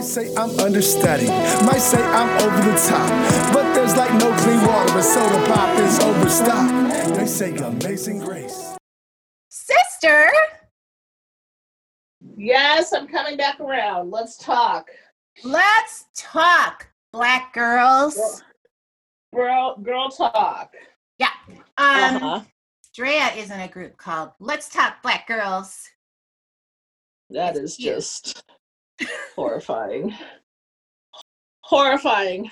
Might 0.00 0.06
say 0.06 0.34
I'm 0.34 0.58
understudied, 0.58 1.28
might 1.66 1.82
say 1.82 2.02
I'm 2.02 2.30
over 2.40 2.70
the 2.70 2.88
top, 2.88 3.52
but 3.52 3.74
there's 3.74 3.94
like 3.98 4.10
no 4.14 4.34
clean 4.38 4.66
water, 4.66 4.94
but 4.94 5.02
soda 5.02 5.46
pop 5.46 5.78
is 5.78 6.00
overstocked. 6.00 7.14
They 7.16 7.26
say 7.26 7.54
amazing 7.56 8.20
grace. 8.20 8.78
Sister, 9.50 10.30
Yes, 12.34 12.94
I'm 12.94 13.08
coming 13.08 13.36
back 13.36 13.60
around. 13.60 14.10
Let's 14.10 14.38
talk. 14.38 14.88
let's 15.44 16.06
talk, 16.16 16.88
black 17.12 17.52
girls. 17.52 18.42
Girl, 19.34 19.76
girl 19.82 20.08
talk. 20.08 20.72
Yeah. 21.18 21.28
Um, 21.76 22.16
uh-huh. 22.16 22.40
Drea 22.94 23.34
is 23.36 23.50
in 23.50 23.60
a 23.60 23.68
group 23.68 23.98
called 23.98 24.30
Let's 24.40 24.70
Talk 24.70 25.02
Black 25.02 25.28
Girls. 25.28 25.90
That 27.28 27.54
it's 27.54 27.72
is 27.72 27.76
cute. 27.76 27.96
just 27.96 28.44
horrifying. 29.36 30.14
Horrifying. 31.62 32.50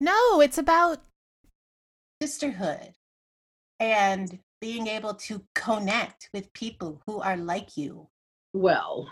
No, 0.00 0.40
it's 0.40 0.58
about 0.58 0.98
sisterhood 2.20 2.94
and 3.78 4.38
being 4.60 4.86
able 4.86 5.14
to 5.14 5.42
connect 5.54 6.28
with 6.34 6.52
people 6.52 7.02
who 7.06 7.20
are 7.20 7.36
like 7.36 7.76
you. 7.76 8.08
Well, 8.52 9.08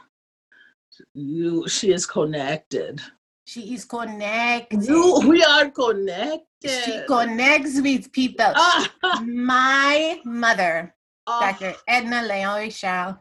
you 1.15 1.69
she 1.69 1.93
is 1.93 2.07
connected. 2.07 3.01
She 3.47 3.75
is 3.75 3.85
connected. 3.85 4.85
You, 4.85 5.21
we 5.27 5.43
are 5.43 5.71
connected. 5.71 6.45
She 6.65 7.01
connects 7.07 7.81
with 7.81 8.13
people. 8.13 8.53
Ah, 8.55 9.23
My 9.25 10.21
mother, 10.25 10.95
ah, 11.27 11.57
Dr. 11.59 11.75
Edna 11.87 12.23
Leon 12.23 12.61
Richard, 12.61 13.17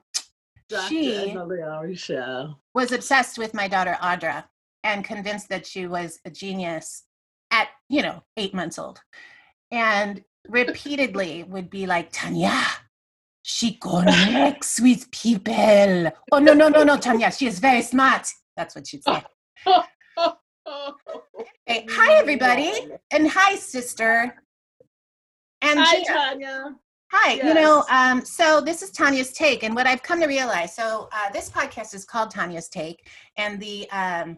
Dr. 0.70 0.88
she- 0.90 1.38
was 2.74 2.92
obsessed 2.92 3.38
with 3.38 3.54
my 3.54 3.68
daughter 3.68 3.98
Audra 4.02 4.46
and 4.84 5.04
convinced 5.04 5.50
that 5.50 5.66
she 5.66 5.88
was 5.88 6.20
a 6.26 6.30
genius 6.30 7.04
at, 7.52 7.70
you 7.90 8.02
know, 8.02 8.24
eight 8.36 8.54
months 8.54 8.78
old. 8.78 9.02
And 9.72 10.24
repeatedly 10.48 11.44
would 11.48 11.70
be 11.70 11.86
like, 11.86 12.12
Tania, 12.12 12.64
she 13.44 13.74
connects 13.74 14.80
with 14.80 15.10
people. 15.12 16.12
Oh, 16.32 16.40
no, 16.40 16.54
no, 16.54 16.68
no, 16.70 16.84
no, 16.84 16.98
Tania, 16.98 17.32
she 17.32 17.48
is 17.48 17.60
very 17.60 17.82
smart. 17.82 18.28
That's 18.56 18.76
what 18.76 18.88
she'd 18.88 19.04
say. 19.04 19.24
Hey, 21.66 21.86
hi, 21.90 22.14
everybody. 22.20 22.72
And 23.12 23.30
hi, 23.30 23.56
sister. 23.56 24.36
And 25.62 25.80
Hi, 25.80 25.96
Gina. 25.96 26.06
Tania. 26.06 26.76
Hi, 27.12 27.36
you 27.36 27.54
know, 27.54 27.86
um, 27.90 28.26
so 28.26 28.60
this 28.60 28.82
is 28.82 28.92
Tania's 28.92 29.32
Take, 29.32 29.64
and 29.64 29.74
what 29.74 29.88
I've 29.88 30.04
come 30.04 30.20
to 30.20 30.28
realize. 30.28 30.76
So 30.76 31.08
uh, 31.14 31.32
this 31.32 31.50
podcast 31.50 31.96
is 31.96 32.04
called 32.04 32.32
Tania's 32.32 32.68
Take, 32.68 33.08
and 33.38 33.62
the 33.62 33.90
um, 33.92 34.38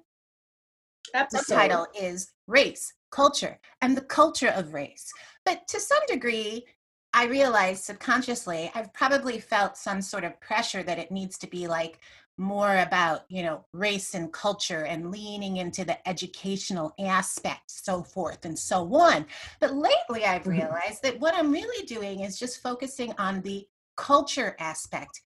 the 1.14 1.20
Episode. 1.20 1.56
title 1.56 1.88
is 2.00 2.34
Race, 2.46 2.94
Culture, 3.12 3.60
and 3.82 3.98
the 3.98 4.02
Culture 4.02 4.50
of 4.50 4.76
Race. 4.76 5.12
But 5.46 5.68
to 5.70 5.80
some 5.80 6.02
degree, 6.08 6.64
I 7.12 7.26
realize 7.26 7.84
subconsciously 7.84 8.72
I've 8.76 8.94
probably 8.94 9.40
felt 9.40 9.76
some 9.76 10.02
sort 10.02 10.24
of 10.24 10.40
pressure 10.40 10.84
that 10.84 11.00
it 11.00 11.12
needs 11.12 11.40
to 11.40 11.48
be 11.48 11.68
like 11.68 12.00
more 12.40 12.80
about, 12.80 13.26
you 13.30 13.44
know, 13.44 13.66
race 13.74 14.16
and 14.16 14.32
culture 14.32 14.86
and 14.86 15.12
leaning 15.12 15.58
into 15.58 15.84
the 15.84 16.08
educational 16.08 16.94
aspect, 17.00 17.70
so 17.70 18.02
forth 18.02 18.46
and 18.46 18.58
so 18.58 18.92
on. 18.96 19.26
But 19.60 19.74
lately 19.76 20.26
I've 20.26 20.44
Mhm. 20.44 20.52
realized 20.58 21.04
that 21.04 21.20
what 21.20 21.36
I'm 21.36 21.52
really 21.52 21.86
doing 21.86 22.22
is 22.22 22.40
just 22.40 22.62
focusing 22.62 23.14
on 23.18 23.42
the 23.42 23.68
culture 23.98 24.56
aspect 24.60 25.22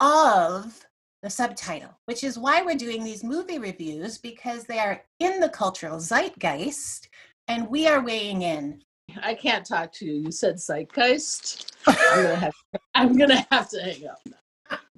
of 0.00 0.86
the 1.22 1.30
subtitle, 1.30 1.96
which 2.06 2.24
is 2.24 2.38
why 2.38 2.62
we're 2.62 2.74
doing 2.76 3.04
these 3.04 3.22
movie 3.22 3.58
reviews 3.58 4.18
because 4.18 4.64
they 4.64 4.78
are 4.78 5.04
in 5.20 5.38
the 5.38 5.48
cultural 5.48 6.00
zeitgeist 6.00 7.08
and 7.46 7.68
we 7.68 7.86
are 7.86 8.00
weighing 8.02 8.42
in. 8.42 8.82
I 9.22 9.34
can't 9.34 9.66
talk 9.66 9.92
to 9.94 10.06
you. 10.06 10.14
You 10.14 10.32
said 10.32 10.56
zeitgeist. 10.56 11.70
I'm 11.86 12.22
gonna 12.22 12.36
have. 12.40 12.52
I'm 12.94 13.16
gonna 13.16 13.46
have 13.50 13.68
to 13.70 13.80
hang 13.82 14.06
up 14.06 14.20
Ah, 14.28 14.41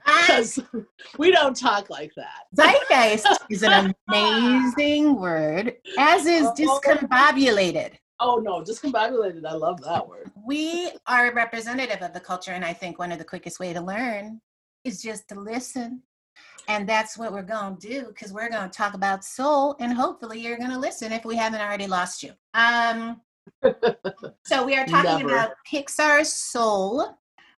because 0.05 0.61
we 1.19 1.31
don't 1.31 1.57
talk 1.57 1.91
like 1.91 2.13
that. 2.17 2.45
zeitgeist 2.57 3.27
is 3.51 3.63
an 3.63 3.95
amazing 4.09 5.17
word, 5.21 5.75
as 5.99 6.27
is 6.27 6.47
Oh. 6.47 6.55
discombobulated. 6.57 7.93
Oh 8.21 8.37
no, 8.37 8.63
discombobulated. 8.63 9.45
I 9.47 9.55
love 9.55 9.81
that 9.83 10.07
word. 10.07 10.31
We 10.47 10.91
are 11.07 11.33
representative 11.35 12.01
of 12.03 12.13
the 12.13 12.21
culture, 12.21 12.53
and 12.53 12.65
I 12.65 12.73
think 12.73 12.99
one 12.99 13.13
of 13.13 13.19
the 13.19 13.25
quickest 13.25 13.59
way 13.59 13.73
to 13.73 13.81
learn 13.81 14.41
is 14.85 15.03
just 15.03 15.29
to 15.29 15.35
listen. 15.41 16.03
And 16.69 16.89
that's 16.89 17.19
what 17.19 17.33
we're 17.33 17.43
going 17.43 17.77
to 17.77 17.89
do 17.89 18.07
because 18.09 18.33
we're 18.33 18.49
going 18.49 18.69
to 18.71 18.75
talk 18.77 18.95
about 18.95 19.25
soul, 19.25 19.77
and 19.81 19.93
hopefully 19.93 20.41
you're 20.41 20.57
going 20.57 20.71
to 20.71 20.79
listen 20.79 21.13
if 21.13 21.25
we 21.25 21.37
haven't 21.37 21.61
already 21.61 21.87
lost 21.87 22.23
you. 22.23 22.33
Um, 22.55 23.21
so 24.47 24.65
we 24.65 24.75
are 24.77 24.87
talking 24.87 25.27
Never. 25.27 25.35
about 25.35 25.51
Pixar's 25.71 26.33
Soul, 26.33 27.19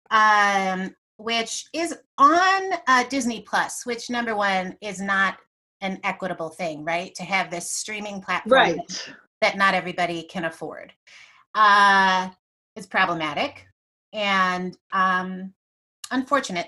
um, 0.10 0.96
which 1.18 1.66
is 1.74 1.96
on 2.18 2.62
uh, 2.88 3.03
Disney 3.09 3.42
Plus. 3.42 3.86
Which 3.86 4.09
number 4.09 4.36
one 4.36 4.76
is 4.81 5.00
not 5.02 5.38
an 5.81 6.00
equitable 6.03 6.50
thing, 6.50 6.84
right? 6.84 7.14
To 7.16 7.24
have 7.24 7.50
this 7.52 7.72
streaming 7.72 8.22
platform 8.22 8.52
Right. 8.53 9.09
that 9.42 9.58
not 9.58 9.74
everybody 9.74 10.24
can 10.24 10.46
afford. 10.46 10.94
Uh, 11.53 12.30
it's 12.76 12.88
problematic 12.88 13.66
and 14.14 14.78
um, 14.92 15.53
unfortunate. 16.12 16.68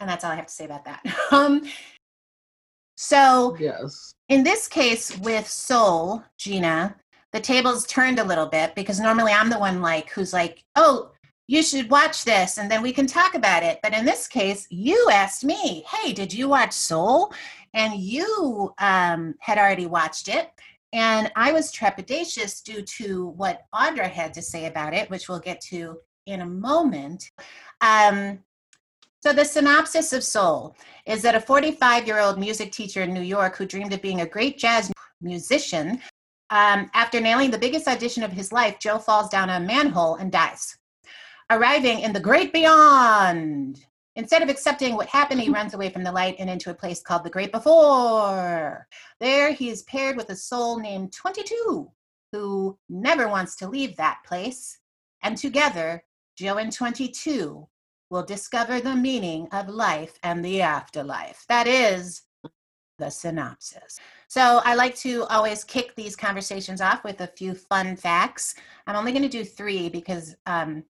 And 0.00 0.08
that's 0.08 0.24
all 0.24 0.32
I 0.32 0.36
have 0.36 0.46
to 0.46 0.52
say 0.52 0.64
about 0.64 0.84
that. 0.84 1.02
um, 1.32 1.62
so, 2.96 3.56
Yes. 3.58 4.14
in 4.28 4.42
this 4.44 4.68
case 4.68 5.16
with 5.18 5.48
Soul, 5.48 6.22
Gina, 6.38 6.96
the 7.32 7.40
tables 7.40 7.86
turned 7.86 8.18
a 8.20 8.24
little 8.24 8.46
bit 8.46 8.74
because 8.76 9.00
normally 9.00 9.32
I'm 9.32 9.50
the 9.50 9.58
one 9.58 9.80
like 9.80 10.10
who's 10.10 10.32
like, 10.32 10.62
oh, 10.76 11.10
you 11.46 11.62
should 11.62 11.90
watch 11.90 12.24
this 12.24 12.58
and 12.58 12.70
then 12.70 12.82
we 12.82 12.92
can 12.92 13.06
talk 13.06 13.34
about 13.34 13.62
it. 13.62 13.78
But 13.82 13.92
in 13.92 14.04
this 14.04 14.26
case, 14.26 14.66
you 14.70 15.08
asked 15.12 15.44
me, 15.44 15.84
hey, 15.90 16.12
did 16.12 16.32
you 16.32 16.48
watch 16.48 16.72
Soul? 16.72 17.32
And 17.74 18.00
you 18.00 18.72
um, 18.78 19.34
had 19.40 19.58
already 19.58 19.86
watched 19.86 20.28
it. 20.28 20.50
And 20.92 21.30
I 21.34 21.52
was 21.52 21.72
trepidatious 21.72 22.62
due 22.62 22.82
to 22.82 23.26
what 23.36 23.62
Audra 23.74 24.08
had 24.08 24.32
to 24.34 24.42
say 24.42 24.66
about 24.66 24.94
it, 24.94 25.10
which 25.10 25.28
we'll 25.28 25.40
get 25.40 25.60
to 25.62 25.98
in 26.26 26.40
a 26.40 26.46
moment. 26.46 27.30
Um, 27.80 28.38
so, 29.20 29.32
the 29.32 29.44
synopsis 29.44 30.12
of 30.12 30.22
Soul 30.22 30.76
is 31.06 31.22
that 31.22 31.34
a 31.34 31.40
45 31.40 32.06
year 32.06 32.20
old 32.20 32.38
music 32.38 32.70
teacher 32.70 33.02
in 33.02 33.12
New 33.12 33.22
York 33.22 33.56
who 33.56 33.66
dreamed 33.66 33.92
of 33.92 34.02
being 34.02 34.20
a 34.20 34.26
great 34.26 34.58
jazz 34.58 34.92
musician, 35.20 36.00
um, 36.50 36.90
after 36.94 37.20
nailing 37.20 37.50
the 37.50 37.58
biggest 37.58 37.88
audition 37.88 38.22
of 38.22 38.30
his 38.30 38.52
life, 38.52 38.78
Joe 38.78 38.98
falls 38.98 39.28
down 39.30 39.50
a 39.50 39.58
manhole 39.58 40.16
and 40.16 40.30
dies. 40.30 40.76
Arriving 41.50 42.00
in 42.00 42.12
the 42.12 42.20
great 42.20 42.52
beyond. 42.52 43.84
Instead 44.16 44.42
of 44.42 44.48
accepting 44.48 44.94
what 44.94 45.08
happened, 45.08 45.40
he 45.40 45.50
runs 45.50 45.74
away 45.74 45.90
from 45.90 46.04
the 46.04 46.12
light 46.12 46.36
and 46.38 46.48
into 46.48 46.70
a 46.70 46.74
place 46.74 47.02
called 47.02 47.24
the 47.24 47.30
great 47.30 47.50
before. 47.50 48.86
There, 49.18 49.52
he 49.52 49.70
is 49.70 49.82
paired 49.82 50.16
with 50.16 50.30
a 50.30 50.36
soul 50.36 50.78
named 50.78 51.12
22, 51.12 51.90
who 52.32 52.78
never 52.88 53.28
wants 53.28 53.56
to 53.56 53.68
leave 53.68 53.96
that 53.96 54.20
place. 54.24 54.78
And 55.22 55.36
together, 55.36 56.04
Joe 56.36 56.56
and 56.58 56.72
22 56.72 57.66
will 58.10 58.22
discover 58.22 58.80
the 58.80 58.94
meaning 58.94 59.48
of 59.52 59.68
life 59.68 60.18
and 60.22 60.44
the 60.44 60.62
afterlife. 60.62 61.44
That 61.48 61.66
is 61.66 62.22
the 62.98 63.10
synopsis. 63.10 63.98
So 64.28 64.60
I 64.64 64.74
like 64.74 64.94
to 64.96 65.24
always 65.24 65.64
kick 65.64 65.94
these 65.96 66.14
conversations 66.14 66.80
off 66.80 67.02
with 67.02 67.20
a 67.20 67.26
few 67.26 67.54
fun 67.54 67.96
facts. 67.96 68.54
I'm 68.86 68.96
only 68.96 69.12
going 69.12 69.22
to 69.22 69.28
do 69.28 69.44
three 69.44 69.88
because 69.88 70.36
um, 70.46 70.84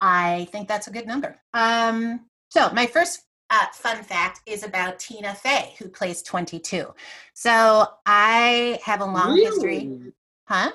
I 0.00 0.48
think 0.52 0.68
that's 0.68 0.86
a 0.86 0.90
good 0.90 1.06
number. 1.06 1.38
Um, 1.54 2.26
so 2.50 2.70
my 2.72 2.86
first 2.86 3.22
uh, 3.50 3.66
fun 3.72 4.02
fact 4.02 4.40
is 4.46 4.64
about 4.64 4.98
Tina 4.98 5.34
Fey, 5.34 5.74
who 5.78 5.88
plays 5.88 6.22
22. 6.22 6.92
So 7.34 7.86
I 8.04 8.78
have 8.84 9.00
a 9.00 9.04
long 9.04 9.36
history. 9.36 10.12
Huh? 10.48 10.72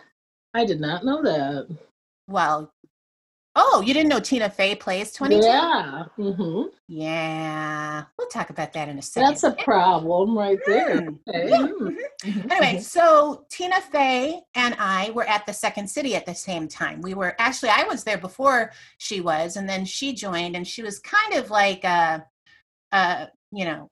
I 0.54 0.66
did 0.66 0.80
not 0.82 1.06
know 1.06 1.22
that. 1.22 1.68
Well, 2.28 2.74
oh, 3.56 3.82
you 3.86 3.94
didn't 3.94 4.10
know 4.10 4.20
Tina 4.20 4.50
Fey 4.50 4.76
plays 4.76 5.12
22? 5.14 5.46
Yeah. 5.46 6.04
hmm 6.16 6.64
Yeah. 6.88 8.04
We'll 8.18 8.28
talk 8.30 8.50
about 8.50 8.74
that 8.74 8.88
in 8.90 8.98
a 8.98 9.02
second. 9.02 9.30
That's 9.30 9.44
a 9.44 9.52
problem 9.64 10.38
right 10.38 10.60
there. 10.66 11.02
Mm, 11.02 11.20
Okay. 11.28 11.50
yeah, 11.50 11.58
Mm. 11.58 11.98
mhm. 12.24 12.52
Anyway, 12.52 12.80
so 12.82 13.46
Tina 13.50 13.82
Fey 13.82 14.42
and 14.56 14.76
I 14.80 15.12
were 15.12 15.28
at 15.28 15.46
the 15.46 15.54
Second 15.54 15.90
City 15.90 16.16
at 16.16 16.26
the 16.26 16.36
same 16.36 16.68
time. 16.68 17.02
We 17.02 17.14
were 17.14 17.36
actually, 17.40 17.70
I 17.70 17.84
was 17.84 18.04
there 18.04 18.18
before 18.18 18.72
she 19.00 19.22
was, 19.22 19.56
and 19.58 19.68
then 19.68 19.86
she 19.86 20.14
joined, 20.14 20.56
and 20.56 20.68
she 20.68 20.84
was 20.84 21.00
kind 21.00 21.34
of 21.34 21.50
like, 21.50 21.84
uh, 21.84 22.20
uh, 22.92 23.26
you 23.52 23.66
know, 23.66 23.90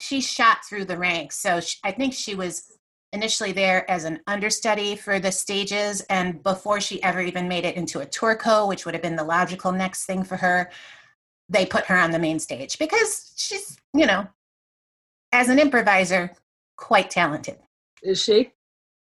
she 0.00 0.20
shot 0.20 0.58
through 0.68 0.84
the 0.86 0.98
ranks. 0.98 1.36
So 1.38 1.60
she, 1.60 1.78
I 1.84 1.92
think 1.92 2.12
she 2.14 2.34
was 2.34 2.70
initially 3.14 3.52
there 3.52 3.88
as 3.90 4.04
an 4.04 4.20
understudy 4.26 4.96
for 4.96 5.18
the 5.20 5.32
stages, 5.32 6.02
and 6.10 6.42
before 6.42 6.80
she 6.80 7.02
ever 7.02 7.20
even 7.20 7.48
made 7.48 7.64
it 7.64 7.76
into 7.76 8.00
a 8.00 8.06
tour 8.06 8.34
co, 8.34 8.66
which 8.66 8.84
would 8.84 8.94
have 8.94 9.02
been 9.02 9.16
the 9.16 9.24
logical 9.24 9.72
next 9.72 10.04
thing 10.04 10.24
for 10.24 10.36
her, 10.36 10.70
they 11.48 11.64
put 11.64 11.84
her 11.86 11.96
on 11.96 12.10
the 12.10 12.18
main 12.18 12.38
stage 12.38 12.78
because 12.78 13.32
she's, 13.36 13.78
you 13.94 14.04
know, 14.04 14.26
as 15.32 15.48
an 15.48 15.58
improviser, 15.58 16.32
quite 16.76 17.08
talented. 17.08 17.58
Is 18.02 18.22
she? 18.22 18.52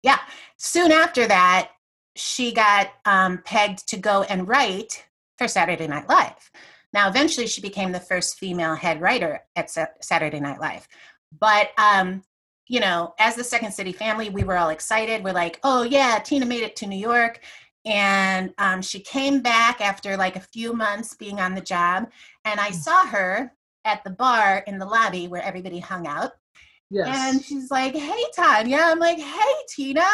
Yeah. 0.03 0.19
Soon 0.59 0.93
after 0.93 1.27
that, 1.27 1.71
she 2.15 2.53
got 2.53 2.91
um, 3.07 3.39
pegged 3.45 3.89
to 3.89 3.97
go 3.97 4.25
and 4.25 4.47
write 4.47 5.05
for 5.39 5.49
Saturday 5.49 5.87
Night 5.87 6.09
Live. 6.09 6.51
Now, 6.93 7.09
eventually, 7.09 7.47
she 7.47 7.63
became 7.63 7.93
the 7.93 8.01
first 8.01 8.39
female 8.39 8.75
head 8.75 9.01
writer 9.01 9.41
at 9.57 9.71
Sa- 9.71 9.87
Saturday 10.03 10.41
Night 10.41 10.61
Live. 10.61 10.87
But, 11.41 11.71
um, 11.79 12.23
you 12.69 12.81
know, 12.81 13.15
as 13.19 13.35
the 13.35 13.45
Second 13.45 13.73
City 13.73 13.93
family, 13.93 14.31
we 14.31 14.45
were 14.45 14.57
all 14.57 14.71
excited. 14.71 15.25
We're 15.25 15.33
like, 15.33 15.61
oh, 15.65 15.83
yeah, 15.83 16.19
Tina 16.19 16.47
made 16.47 16.63
it 16.63 16.77
to 16.77 16.87
New 16.87 16.97
York. 16.99 17.41
And 17.85 18.55
um, 18.59 18.81
she 18.81 19.01
came 19.01 19.41
back 19.41 19.81
after 19.81 20.17
like 20.17 20.37
a 20.37 20.41
few 20.41 20.73
months 20.73 21.15
being 21.15 21.41
on 21.41 21.55
the 21.55 21.61
job. 21.61 22.09
And 22.45 22.61
I 22.61 22.71
saw 22.71 23.07
her 23.07 23.53
at 23.85 24.05
the 24.05 24.11
bar 24.11 24.63
in 24.67 24.79
the 24.79 24.87
lobby 24.87 25.27
where 25.29 25.43
everybody 25.43 25.81
hung 25.81 26.07
out. 26.07 26.33
Yes. 26.91 27.09
And 27.09 27.45
she's 27.45 27.71
like, 27.71 27.95
hey, 27.95 28.25
Tania. 28.35 28.79
I'm 28.83 28.99
like, 28.99 29.19
hey, 29.19 29.53
Tina. 29.69 30.05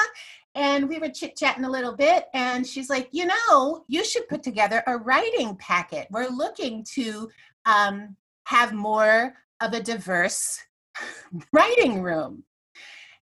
And 0.54 0.88
we 0.88 0.98
were 0.98 1.10
chit 1.10 1.36
chatting 1.36 1.64
a 1.64 1.70
little 1.70 1.94
bit. 1.94 2.26
And 2.34 2.66
she's 2.66 2.88
like, 2.88 3.08
you 3.12 3.26
know, 3.26 3.84
you 3.88 4.04
should 4.04 4.28
put 4.28 4.42
together 4.42 4.82
a 4.86 4.96
writing 4.96 5.56
packet. 5.56 6.08
We're 6.10 6.28
looking 6.28 6.84
to 6.94 7.28
um, 7.66 8.16
have 8.44 8.72
more 8.72 9.34
of 9.60 9.74
a 9.74 9.82
diverse 9.82 10.58
writing 11.52 12.02
room. 12.02 12.44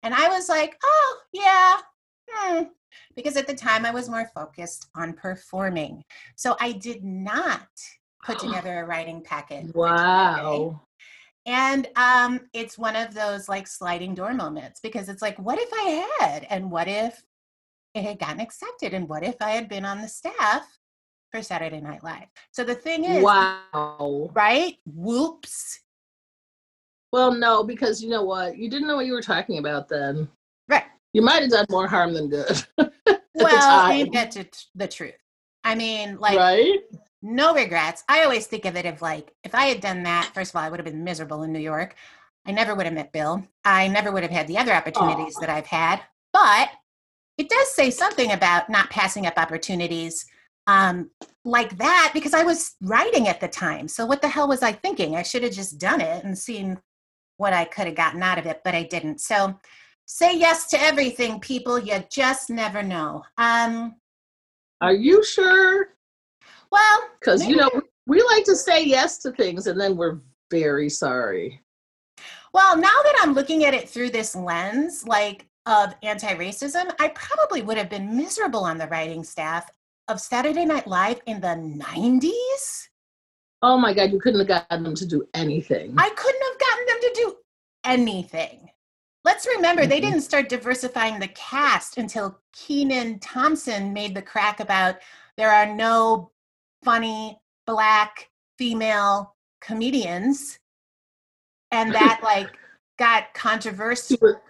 And 0.04 0.13
I 0.13 0.27
was 0.30 0.50
like, 0.50 0.77
oh, 0.83 1.18
yeah. 1.33 1.75
Hmm. 2.31 2.63
Because 3.16 3.38
at 3.38 3.48
the 3.48 3.56
time 3.56 3.86
I 3.86 3.92
was 3.92 4.10
more 4.10 4.30
focused 4.36 4.88
on 4.95 5.13
performing. 5.13 6.04
So 6.36 6.56
I 6.60 6.74
did 6.74 7.04
not 7.04 7.68
put 8.24 8.39
together 8.45 8.80
a 8.81 8.86
writing 8.86 9.22
packet. 9.22 9.68
for 9.74 9.88
Tina 9.88 10.36
Fey. 10.36 10.44
wow. 10.44 10.81
And 11.48 11.88
um, 11.95 12.42
it's 12.54 12.77
one 12.77 12.95
of 12.95 13.13
those 13.13 13.48
like 13.48 13.68
sliding 13.68 14.16
door 14.16 14.33
moments 14.33 14.80
because 14.81 15.10
it's 15.10 15.22
like, 15.22 15.38
what 15.38 15.60
if 15.62 15.69
I 15.74 16.07
had? 16.19 16.48
And 16.50 16.72
what 16.72 16.88
if 16.88 17.24
it 17.94 18.04
had 18.04 18.18
gotten 18.19 18.39
accepted? 18.39 18.94
And 18.94 19.07
what 19.07 19.24
if 19.24 19.36
I 19.42 19.51
had 19.51 19.69
been 19.69 19.86
on 19.86 20.01
the 20.01 20.07
staff 20.07 20.80
for 21.31 21.44
Saturday 21.44 21.81
Night 21.81 22.04
Live? 22.04 22.27
So 22.51 22.63
the 22.63 22.74
thing 22.74 23.06
is, 23.06 23.24
Wow. 23.24 24.31
right? 24.33 24.75
Whoops. 24.88 25.81
Well, 27.15 27.31
no, 27.31 27.63
because 27.63 28.03
you 28.03 28.09
know 28.09 28.23
what? 28.23 28.57
You 28.57 28.69
didn't 28.69 28.89
know 28.89 28.97
what 28.97 29.06
you 29.06 29.13
were 29.13 29.21
talking 29.21 29.57
about 29.57 29.88
then. 29.88 30.27
Right. 30.67 30.83
You 31.13 31.21
might 31.21 31.44
have 31.44 31.50
done 31.50 31.65
more 31.69 31.88
harm 31.88 32.13
than 32.13 32.27
good. 32.27 32.62
well, 33.35 33.89
ain't 33.89 34.12
that 34.12 34.31
t- 34.31 34.44
the 34.75 34.85
truth? 34.85 35.15
I 35.63 35.75
mean, 35.75 36.17
like, 36.19 36.38
right? 36.38 36.79
no 37.21 37.56
regrets. 37.56 38.03
I 38.09 38.25
always 38.25 38.47
think 38.47 38.65
of 38.65 38.75
it 38.75 38.85
of 38.85 39.01
like, 39.01 39.33
if 39.45 39.56
I 39.56 39.67
had 39.67 39.79
done 39.79 40.03
that, 40.03 40.31
first 40.33 40.51
of 40.51 40.57
all, 40.57 40.63
I 40.63 40.69
would 40.69 40.77
have 40.77 40.85
been 40.85 41.06
miserable 41.06 41.44
in 41.44 41.53
New 41.53 41.59
York. 41.59 41.95
I 42.45 42.51
never 42.51 42.75
would 42.75 42.85
have 42.85 42.94
met 42.94 43.13
Bill. 43.13 43.47
I 43.63 43.88
never 43.88 44.12
would 44.12 44.23
have 44.23 44.31
had 44.33 44.47
the 44.47 44.57
other 44.57 44.73
opportunities 44.73 45.38
Aw. 45.38 45.39
that 45.39 45.50
I've 45.50 45.67
had. 45.67 46.01
But 46.33 46.67
it 47.38 47.47
does 47.47 47.73
say 47.73 47.91
something 47.91 48.33
about 48.33 48.69
not 48.69 48.89
passing 48.89 49.25
up 49.25 49.38
opportunities 49.38 50.25
um, 50.67 51.12
like 51.45 51.77
that 51.77 52.12
because 52.13 52.33
I 52.33 52.44
was 52.44 52.75
writing 52.81 53.29
at 53.29 53.39
the 53.39 53.47
time. 53.47 53.88
So 53.88 54.06
what 54.06 54.21
the 54.21 54.27
hell 54.27 54.50
was 54.50 54.62
I 54.62 54.73
thinking? 54.73 55.15
I 55.15 55.23
should 55.23 55.44
have 55.44 55.53
just 55.53 55.79
done 55.79 56.01
it 56.01 56.25
and 56.25 56.38
seen 56.38 56.77
what 57.38 57.54
I 57.54 57.66
could 57.66 57.88
have 57.88 57.96
gotten 57.96 58.24
out 58.24 58.38
of 58.38 58.46
it, 58.46 58.62
but 58.64 58.76
I 58.76 58.84
didn't. 58.84 59.22
So 59.22 59.60
say 60.06 60.38
yes 60.38 60.68
to 60.68 60.82
everything, 60.82 61.40
people. 61.40 61.80
You 61.80 62.04
just 62.10 62.50
never 62.50 62.82
know. 62.84 63.24
Um, 63.38 63.96
Are 64.82 64.94
you 64.94 65.24
sure? 65.24 65.90
well, 66.72 67.10
Because 67.20 67.48
you 67.48 67.56
know 67.56 67.70
we 68.08 68.22
like 68.24 68.44
to 68.46 68.56
say 68.56 68.84
yes 68.84 69.18
to 69.20 69.32
things 69.32 69.68
and 69.68 69.80
then 69.80 69.98
we're 69.98 70.20
very 70.52 70.90
sorry. 70.90 71.62
Well, 72.54 72.78
now 72.78 72.88
that 73.04 73.20
I'm 73.22 73.34
looking 73.34 73.66
at 73.66 73.74
it 73.74 73.90
through 73.90 74.12
this 74.12 74.36
lens, 74.36 75.06
like 75.06 75.48
of 75.66 75.94
anti-racism, 76.04 76.94
I 77.00 77.10
probably 77.10 77.62
would 77.62 77.78
have 77.78 77.90
been 77.90 78.16
miserable 78.16 78.64
on 78.64 78.78
the 78.78 78.88
writing 78.88 79.24
staff 79.24 79.70
of 80.08 80.22
Saturday 80.22 80.64
Night 80.64 80.88
Live 80.88 81.20
in 81.26 81.42
the 81.42 81.48
90s. 81.48 82.88
Oh 83.62 83.78
my 83.78 83.94
God, 83.94 84.12
you 84.12 84.19
couldn't 84.19 84.40
have 84.40 84.48
gotten 84.48 84.84
them 84.84 84.96
to 84.96 85.06
do 85.06 85.28
anything. 85.34 85.94
I 85.98 86.10
couldn't 86.10 86.44
have 86.52 86.60
gotten 86.60 86.86
them 86.86 86.98
to 87.02 87.12
do 87.16 87.36
anything. 87.84 88.69
Let's 89.24 89.48
remember 89.48 89.88
they 89.88 89.98
Mhm. 90.00 90.04
didn't 90.04 90.22
start 90.22 90.50
diversifying 90.50 91.19
the 91.19 91.30
cast 91.30 91.98
until 91.98 92.40
Kenan 92.54 93.19
Thompson 93.19 93.92
made 93.92 94.13
the 94.13 94.22
crack 94.22 94.60
about 94.60 94.98
there 95.36 95.52
are 95.52 95.66
no 95.66 96.31
funny 96.84 97.40
black 97.66 98.30
female 98.60 99.36
comedians. 99.62 100.60
And 101.72 101.94
that 101.96 102.22
like 102.24 102.56
got 102.98 103.34
controversial. 103.34 104.18
Were 104.22 104.42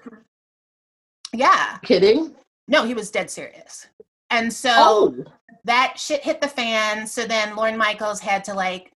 Yeah. 1.31 1.77
kidding? 1.83 2.35
No, 2.67 2.83
he 2.83 2.93
was 2.93 3.11
dead 3.11 3.29
serious. 3.31 3.87
And 4.29 4.51
so 4.51 4.71
Oh, 4.75 5.25
that 5.63 5.97
shit 5.99 6.21
hit 6.23 6.41
the 6.41 6.47
fan. 6.47 7.07
So 7.07 7.25
then 7.25 7.55
Lorne 7.55 7.77
Michaels 7.77 8.19
had 8.19 8.43
to 8.45 8.53
like 8.53 8.91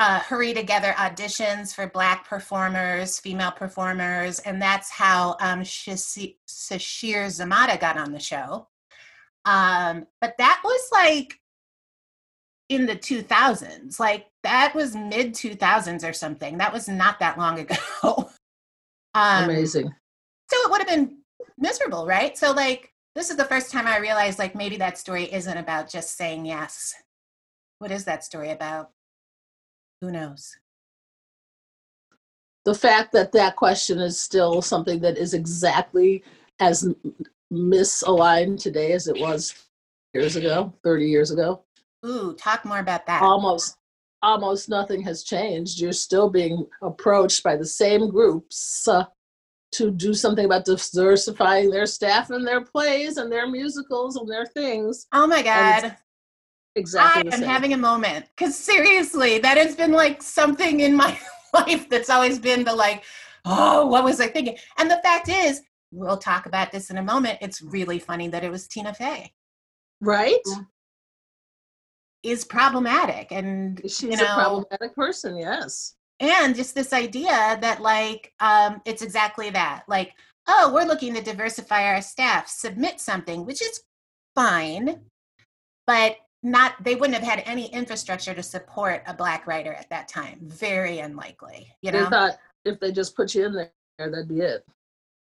uh, 0.00 0.18
hurry 0.20 0.54
together 0.54 0.94
auditions 0.96 1.74
for 1.74 1.86
black 1.86 2.26
performers, 2.26 3.20
female 3.20 3.50
performers, 3.50 4.38
and 4.40 4.60
that's 4.60 4.90
how 4.90 5.36
um, 5.40 5.60
Shashi- 5.60 6.36
Sasheer 6.48 7.26
Zamata 7.26 7.78
got 7.78 7.98
on 7.98 8.10
the 8.10 8.18
show. 8.18 8.66
Um, 9.44 10.06
but 10.22 10.36
that 10.38 10.62
was 10.64 10.80
like 10.90 11.38
in 12.70 12.86
the 12.86 12.96
2000s, 12.96 14.00
like 14.00 14.28
that 14.42 14.74
was 14.74 14.96
mid 14.96 15.34
2000s 15.34 16.08
or 16.08 16.14
something. 16.14 16.56
That 16.56 16.72
was 16.72 16.88
not 16.88 17.20
that 17.20 17.36
long 17.36 17.58
ago. 17.58 17.76
um, 19.14 19.44
amazing. 19.44 19.94
so 20.50 20.56
it 20.64 20.70
would 20.70 20.80
have 20.80 20.88
been 20.88 21.18
miserable, 21.58 22.06
right? 22.06 22.38
So 22.38 22.52
like 22.52 22.90
this 23.14 23.28
is 23.28 23.36
the 23.36 23.44
first 23.44 23.70
time 23.70 23.86
I 23.86 23.98
realized 23.98 24.38
like 24.38 24.54
maybe 24.54 24.78
that 24.78 24.96
story 24.96 25.30
isn't 25.30 25.58
about 25.58 25.90
just 25.90 26.16
saying 26.16 26.46
yes. 26.46 26.94
What 27.80 27.90
is 27.90 28.06
that 28.06 28.24
story 28.24 28.50
about? 28.50 28.92
Who 30.00 30.10
knows? 30.10 30.56
The 32.64 32.74
fact 32.74 33.12
that 33.12 33.32
that 33.32 33.56
question 33.56 33.98
is 33.98 34.20
still 34.20 34.62
something 34.62 35.00
that 35.00 35.16
is 35.18 35.34
exactly 35.34 36.22
as 36.58 36.88
misaligned 37.52 38.60
today 38.60 38.92
as 38.92 39.08
it 39.08 39.18
was 39.18 39.54
years 40.14 40.36
ago, 40.36 40.72
30 40.84 41.06
years 41.06 41.30
ago. 41.30 41.62
Ooh, 42.04 42.34
talk 42.34 42.64
more 42.64 42.78
about 42.78 43.06
that. 43.06 43.22
almost 43.22 43.76
almost 44.22 44.68
nothing 44.68 45.00
has 45.00 45.22
changed 45.22 45.80
you're 45.80 45.92
still 45.92 46.28
being 46.28 46.66
approached 46.82 47.42
by 47.42 47.56
the 47.56 47.64
same 47.64 48.10
groups 48.10 48.86
uh, 48.86 49.04
to 49.72 49.90
do 49.90 50.12
something 50.12 50.44
about 50.44 50.66
diversifying 50.66 51.70
their 51.70 51.86
staff 51.86 52.28
and 52.28 52.46
their 52.46 52.60
plays 52.62 53.16
and 53.16 53.32
their 53.32 53.48
musicals 53.48 54.16
and 54.16 54.28
their 54.30 54.44
things 54.44 55.06
oh 55.12 55.26
my 55.26 55.36
and 55.36 55.44
god. 55.44 55.96
Exactly 56.76 57.30
I 57.30 57.34
am 57.34 57.42
having 57.42 57.72
a 57.72 57.78
moment. 57.78 58.26
Cause 58.36 58.56
seriously, 58.56 59.38
that 59.38 59.56
has 59.56 59.74
been 59.74 59.92
like 59.92 60.22
something 60.22 60.80
in 60.80 60.94
my 60.94 61.18
life 61.54 61.88
that's 61.88 62.10
always 62.10 62.38
been 62.38 62.64
the 62.64 62.74
like, 62.74 63.04
oh, 63.44 63.86
what 63.86 64.04
was 64.04 64.20
I 64.20 64.28
thinking? 64.28 64.56
And 64.78 64.90
the 64.90 65.00
fact 65.02 65.28
is, 65.28 65.62
we'll 65.92 66.18
talk 66.18 66.46
about 66.46 66.70
this 66.70 66.90
in 66.90 66.98
a 66.98 67.02
moment. 67.02 67.38
It's 67.40 67.62
really 67.62 67.98
funny 67.98 68.28
that 68.28 68.44
it 68.44 68.50
was 68.50 68.68
Tina 68.68 68.94
Fey. 68.94 69.32
right 70.00 70.38
Is 72.22 72.44
problematic. 72.44 73.32
And 73.32 73.80
she's 73.84 74.20
you 74.20 74.26
a 74.26 74.34
problematic 74.34 74.94
person 74.94 75.36
yes 75.36 75.94
and 76.20 76.54
just 76.54 76.74
this 76.74 76.92
idea 76.92 77.58
that 77.60 77.80
like 77.80 78.32
um, 78.40 78.80
it's 78.84 79.02
exactly 79.02 79.50
that 79.50 79.82
like 79.88 80.12
oh 80.46 80.70
we're 80.72 80.84
looking 80.84 81.14
to 81.14 81.22
diversify 81.22 81.84
our 81.86 82.02
staff 82.02 82.46
submit 82.46 83.00
something 83.00 83.44
which 83.44 83.62
is 83.62 83.82
fine 84.34 85.00
but 85.86 86.16
not 86.42 86.82
they 86.82 86.94
wouldn't 86.94 87.18
have 87.18 87.28
had 87.28 87.42
any 87.46 87.66
infrastructure 87.72 88.34
to 88.34 88.42
support 88.42 89.02
a 89.06 89.14
black 89.14 89.46
writer 89.46 89.74
at 89.74 89.90
that 89.90 90.08
time. 90.08 90.38
Very 90.42 91.00
unlikely 91.00 91.72
you 91.82 91.92
they 91.92 92.00
know? 92.00 92.08
thought 92.08 92.38
if 92.64 92.80
they 92.80 92.92
just 92.92 93.14
put 93.14 93.34
you 93.34 93.46
in 93.46 93.52
there 93.54 93.70
that'd 93.98 94.28
be 94.28 94.40
it. 94.40 94.64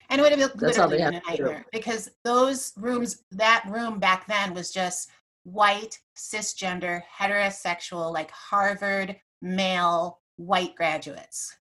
And 0.09 0.19
it 0.19 0.23
would 0.23 0.31
have 0.31 0.51
been 0.51 0.59
That's 0.59 0.77
how 0.77 0.87
literally 0.87 1.13
they 1.13 1.19
been 1.19 1.21
a 1.23 1.27
have 1.27 1.37
to 1.37 1.37
do 1.37 1.43
it. 1.43 1.45
nightmare 1.45 1.65
because 1.71 2.09
those 2.23 2.73
rooms 2.77 3.23
that 3.31 3.63
room 3.67 3.99
back 3.99 4.27
then 4.27 4.53
was 4.53 4.71
just 4.71 5.09
white 5.43 5.97
cisgender 6.17 7.01
heterosexual 7.17 8.13
like 8.13 8.31
harvard 8.31 9.15
male 9.41 10.19
white 10.37 10.75
graduates. 10.75 11.55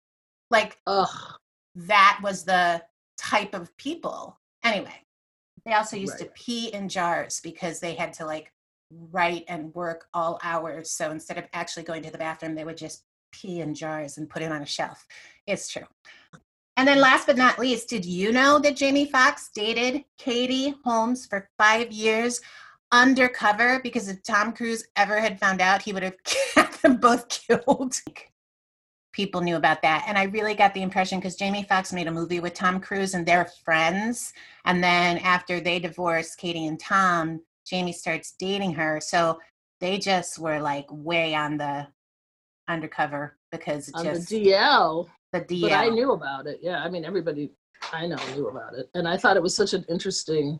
Like 0.49 0.77
ugh. 0.87 1.37
that 1.75 2.19
was 2.23 2.43
the 2.43 2.83
type 3.17 3.53
of 3.53 3.75
people. 3.77 4.39
Anyway, 4.63 4.93
they 5.65 5.73
also 5.73 5.97
used 5.97 6.19
to 6.19 6.25
pee 6.35 6.67
in 6.67 6.89
jars 6.89 7.39
because 7.41 7.79
they 7.79 7.93
had 7.93 8.13
to 8.13 8.25
like 8.25 8.51
write 8.91 9.45
and 9.47 9.73
work 9.73 10.07
all 10.13 10.39
hours. 10.43 10.91
So 10.91 11.11
instead 11.11 11.37
of 11.37 11.45
actually 11.53 11.83
going 11.83 12.03
to 12.03 12.11
the 12.11 12.17
bathroom, 12.17 12.55
they 12.55 12.65
would 12.65 12.77
just 12.77 13.03
pee 13.31 13.61
in 13.61 13.73
jars 13.73 14.17
and 14.17 14.29
put 14.29 14.41
it 14.41 14.51
on 14.51 14.61
a 14.61 14.65
shelf. 14.65 15.05
It's 15.47 15.67
true. 15.67 15.85
And 16.77 16.87
then 16.87 16.97
mm. 16.97 17.01
last 17.01 17.27
but 17.27 17.37
not 17.37 17.59
least, 17.59 17.89
did 17.89 18.05
you 18.05 18.31
know 18.31 18.59
that 18.59 18.75
Jamie 18.75 19.09
Foxx 19.09 19.49
dated 19.53 20.03
Katie 20.17 20.75
Holmes 20.83 21.25
for 21.25 21.49
five 21.57 21.91
years 21.91 22.41
undercover? 22.91 23.79
Because 23.81 24.09
if 24.09 24.23
Tom 24.23 24.53
Cruise 24.53 24.85
ever 24.95 25.19
had 25.19 25.39
found 25.39 25.61
out, 25.61 25.81
he 25.81 25.93
would 25.93 26.03
have 26.03 26.15
had 26.55 26.73
them 26.73 26.97
both 26.97 27.27
killed. 27.29 27.95
people 29.13 29.39
knew 29.39 29.55
about 29.55 29.81
that. 29.81 30.03
And 30.07 30.17
I 30.17 30.23
really 30.23 30.55
got 30.55 30.73
the 30.73 30.81
impression 30.81 31.19
because 31.19 31.37
Jamie 31.37 31.63
Foxx 31.63 31.93
made 31.93 32.07
a 32.07 32.11
movie 32.11 32.41
with 32.41 32.53
Tom 32.53 32.81
Cruise 32.81 33.13
and 33.13 33.25
they're 33.25 33.49
friends. 33.63 34.33
And 34.65 34.83
then 34.83 35.19
after 35.19 35.61
they 35.61 35.79
divorced, 35.79 36.37
Katie 36.37 36.67
and 36.67 36.79
Tom, 36.79 37.39
Jamie 37.65 37.91
starts 37.93 38.33
dating 38.37 38.73
her. 38.73 38.99
So 39.01 39.39
they 39.81 39.97
just 39.97 40.39
were 40.39 40.59
like 40.59 40.85
way 40.89 41.35
on 41.35 41.57
the 41.57 41.87
undercover 42.67 43.37
because 43.51 43.91
On 43.93 44.03
just 44.05 44.29
the 44.29 44.45
DL. 44.51 45.07
the 45.33 45.41
DL. 45.41 45.61
But 45.61 45.71
I 45.73 45.89
knew 45.89 46.11
about 46.13 46.47
it. 46.47 46.59
Yeah, 46.61 46.83
I 46.83 46.89
mean 46.89 47.05
everybody 47.05 47.51
I 47.91 48.07
know 48.07 48.17
knew 48.33 48.47
about 48.47 48.73
it. 48.73 48.89
And 48.95 49.07
I 49.07 49.17
thought 49.17 49.37
it 49.37 49.43
was 49.43 49.55
such 49.55 49.73
an 49.73 49.85
interesting 49.89 50.59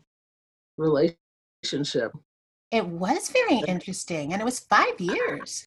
relationship. 0.78 2.12
It 2.72 2.86
was 2.86 3.30
very 3.30 3.60
interesting, 3.68 4.34
and 4.34 4.42
it 4.42 4.46
was 4.46 4.60
five 4.60 5.00
years. 5.00 5.66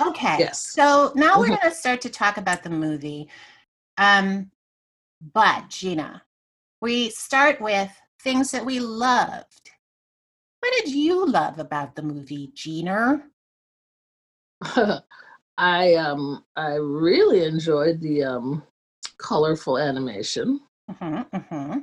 Okay. 0.00 0.38
Yes. 0.38 0.66
So 0.72 1.12
now 1.14 1.38
we're 1.38 1.46
Mhm. 1.46 1.60
going 1.60 1.70
to 1.70 1.76
start 1.76 2.00
to 2.02 2.10
talk 2.10 2.36
about 2.36 2.62
the 2.62 2.70
movie. 2.70 3.28
Um, 3.98 4.50
but 5.20 5.68
Gina, 5.68 6.24
we 6.80 7.10
start 7.10 7.60
with 7.60 7.90
things 8.20 8.50
that 8.50 8.64
we 8.64 8.80
loved. 8.80 9.70
What 10.64 10.72
did 10.82 10.94
you 10.94 11.26
love 11.26 11.58
about 11.58 11.94
the 11.94 12.00
movie, 12.00 12.50
Gina? 12.54 13.22
I 15.58 15.94
um 15.94 16.42
I 16.56 16.76
really 16.76 17.44
enjoyed 17.44 18.00
the 18.00 18.24
um 18.24 18.62
colorful 19.18 19.76
animation. 19.76 20.60
hmm 20.88 21.20
hmm 21.36 21.78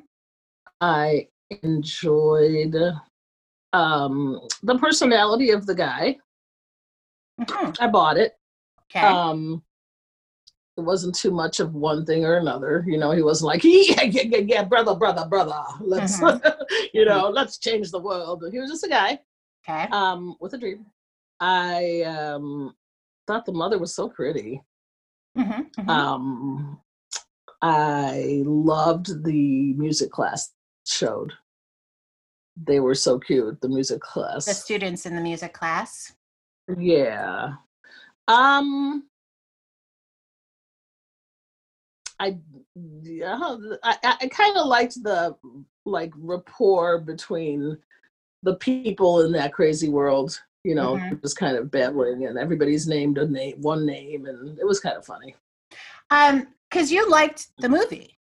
I 0.82 1.28
enjoyed 1.62 2.76
um 3.72 4.42
the 4.64 4.80
personality 4.80 5.52
of 5.52 5.68
the 5.68 5.76
guy. 5.76 6.18
hmm 7.38 7.70
I 7.80 7.86
bought 7.86 8.18
it. 8.18 8.34
Okay. 8.90 9.06
Um 9.06 9.62
it 10.82 10.86
wasn't 10.86 11.16
too 11.16 11.32
much 11.32 11.60
of 11.60 11.76
one 11.76 12.06
thing 12.06 12.26
or 12.26 12.38
another. 12.38 12.84
You 12.88 12.98
know, 12.98 13.12
he 13.12 13.22
wasn't 13.22 13.48
like, 13.48 13.64
yeah, 13.64 14.04
yeah, 14.04 14.24
yeah, 14.24 14.38
yeah 14.40 14.64
brother, 14.64 14.96
brother, 14.96 15.26
brother. 15.30 15.62
Let's 15.80 16.20
you 16.94 17.06
know, 17.06 17.30
let's 17.30 17.58
change 17.58 17.92
the 17.92 18.00
world. 18.00 18.44
He 18.52 18.60
was 18.60 18.72
just 18.72 18.84
a 18.84 18.90
guy 18.90 19.20
okay. 19.64 19.88
um 19.92 20.36
with 20.40 20.54
a 20.54 20.58
dream. 20.58 20.86
I 21.40 22.02
um 22.02 22.76
thought 23.28 23.46
the 23.46 23.52
mother 23.52 23.78
was 23.78 23.94
so 23.94 24.10
pretty. 24.10 24.62
hmm 25.36 25.62
hmm 25.78 25.90
Um 25.90 26.80
I 27.62 28.42
loved 28.46 29.24
the 29.24 29.74
music 29.76 30.12
class 30.12 30.52
showed. 30.88 31.32
They 32.58 32.80
were 32.80 32.96
so 32.96 33.20
cute, 33.20 33.62
the 33.62 33.70
music 33.70 34.02
class. 34.02 34.46
the 34.46 34.54
students 34.54 35.06
in 35.06 35.16
the 35.16 35.22
music 35.22 35.54
class. 35.54 36.14
Yeah. 36.76 37.54
Um 38.28 39.11
I 42.22 42.38
yeah, 43.02 43.40
I, 43.84 43.98
I- 44.22 44.28
kind 44.28 44.56
of 44.56 44.68
liked 44.68 45.02
the 45.04 45.36
like 45.86 46.14
rapport 46.16 47.00
between 47.00 47.78
the 48.44 48.56
people 48.56 49.22
in 49.22 49.32
that 49.32 49.54
crazy 49.54 49.90
world, 49.90 50.40
you 50.64 50.76
know, 50.76 50.98
Mhm. 50.98 51.22
just 51.24 51.36
kind 51.38 51.58
of 51.58 51.72
babbling 51.72 52.28
and 52.28 52.38
everybody's 52.38 52.88
named 52.88 53.18
a 53.18 53.28
name 53.28 53.60
one 53.62 53.86
name 53.88 54.28
and 54.28 54.60
it 54.60 54.66
was 54.66 54.80
kind 54.80 54.96
of 54.98 55.06
funny. 55.06 55.36
Um, 56.12 56.48
because 56.70 56.92
you 56.92 57.10
liked 57.10 57.48
the 57.58 57.70
movie. 57.70 58.18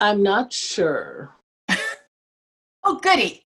I'm 0.00 0.22
not 0.22 0.52
sure. 0.52 1.34
Oh, 2.84 2.98
goody. 2.98 3.44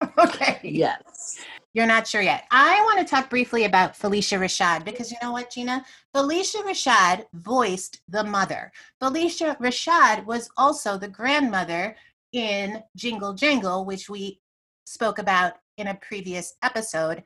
Okay. 0.18 0.58
Yes. 0.64 1.38
You're 1.74 1.86
not 1.86 2.06
sure 2.06 2.20
yet. 2.20 2.44
I 2.50 2.80
want 2.82 2.98
to 2.98 3.10
talk 3.10 3.30
briefly 3.30 3.64
about 3.64 3.94
Phylicia 3.94 4.38
Rashad 4.38 4.84
because 4.84 5.10
you 5.10 5.16
know 5.22 5.32
what, 5.32 5.50
Gina? 5.50 5.84
Phylicia 6.14 6.62
Rashad 6.62 7.24
voiced 7.32 8.00
the 8.08 8.24
mother. 8.24 8.70
Phylicia 9.02 9.58
Rashad 9.58 10.26
was 10.26 10.50
also 10.56 10.98
the 10.98 11.08
grandmother 11.08 11.96
in 12.32 12.82
Jingle 12.94 13.32
Jangle, 13.32 13.86
which 13.86 14.10
we 14.10 14.40
spoke 14.84 15.18
about 15.18 15.54
in 15.78 15.86
a 15.86 15.94
previous 15.94 16.54
episode. 16.62 17.22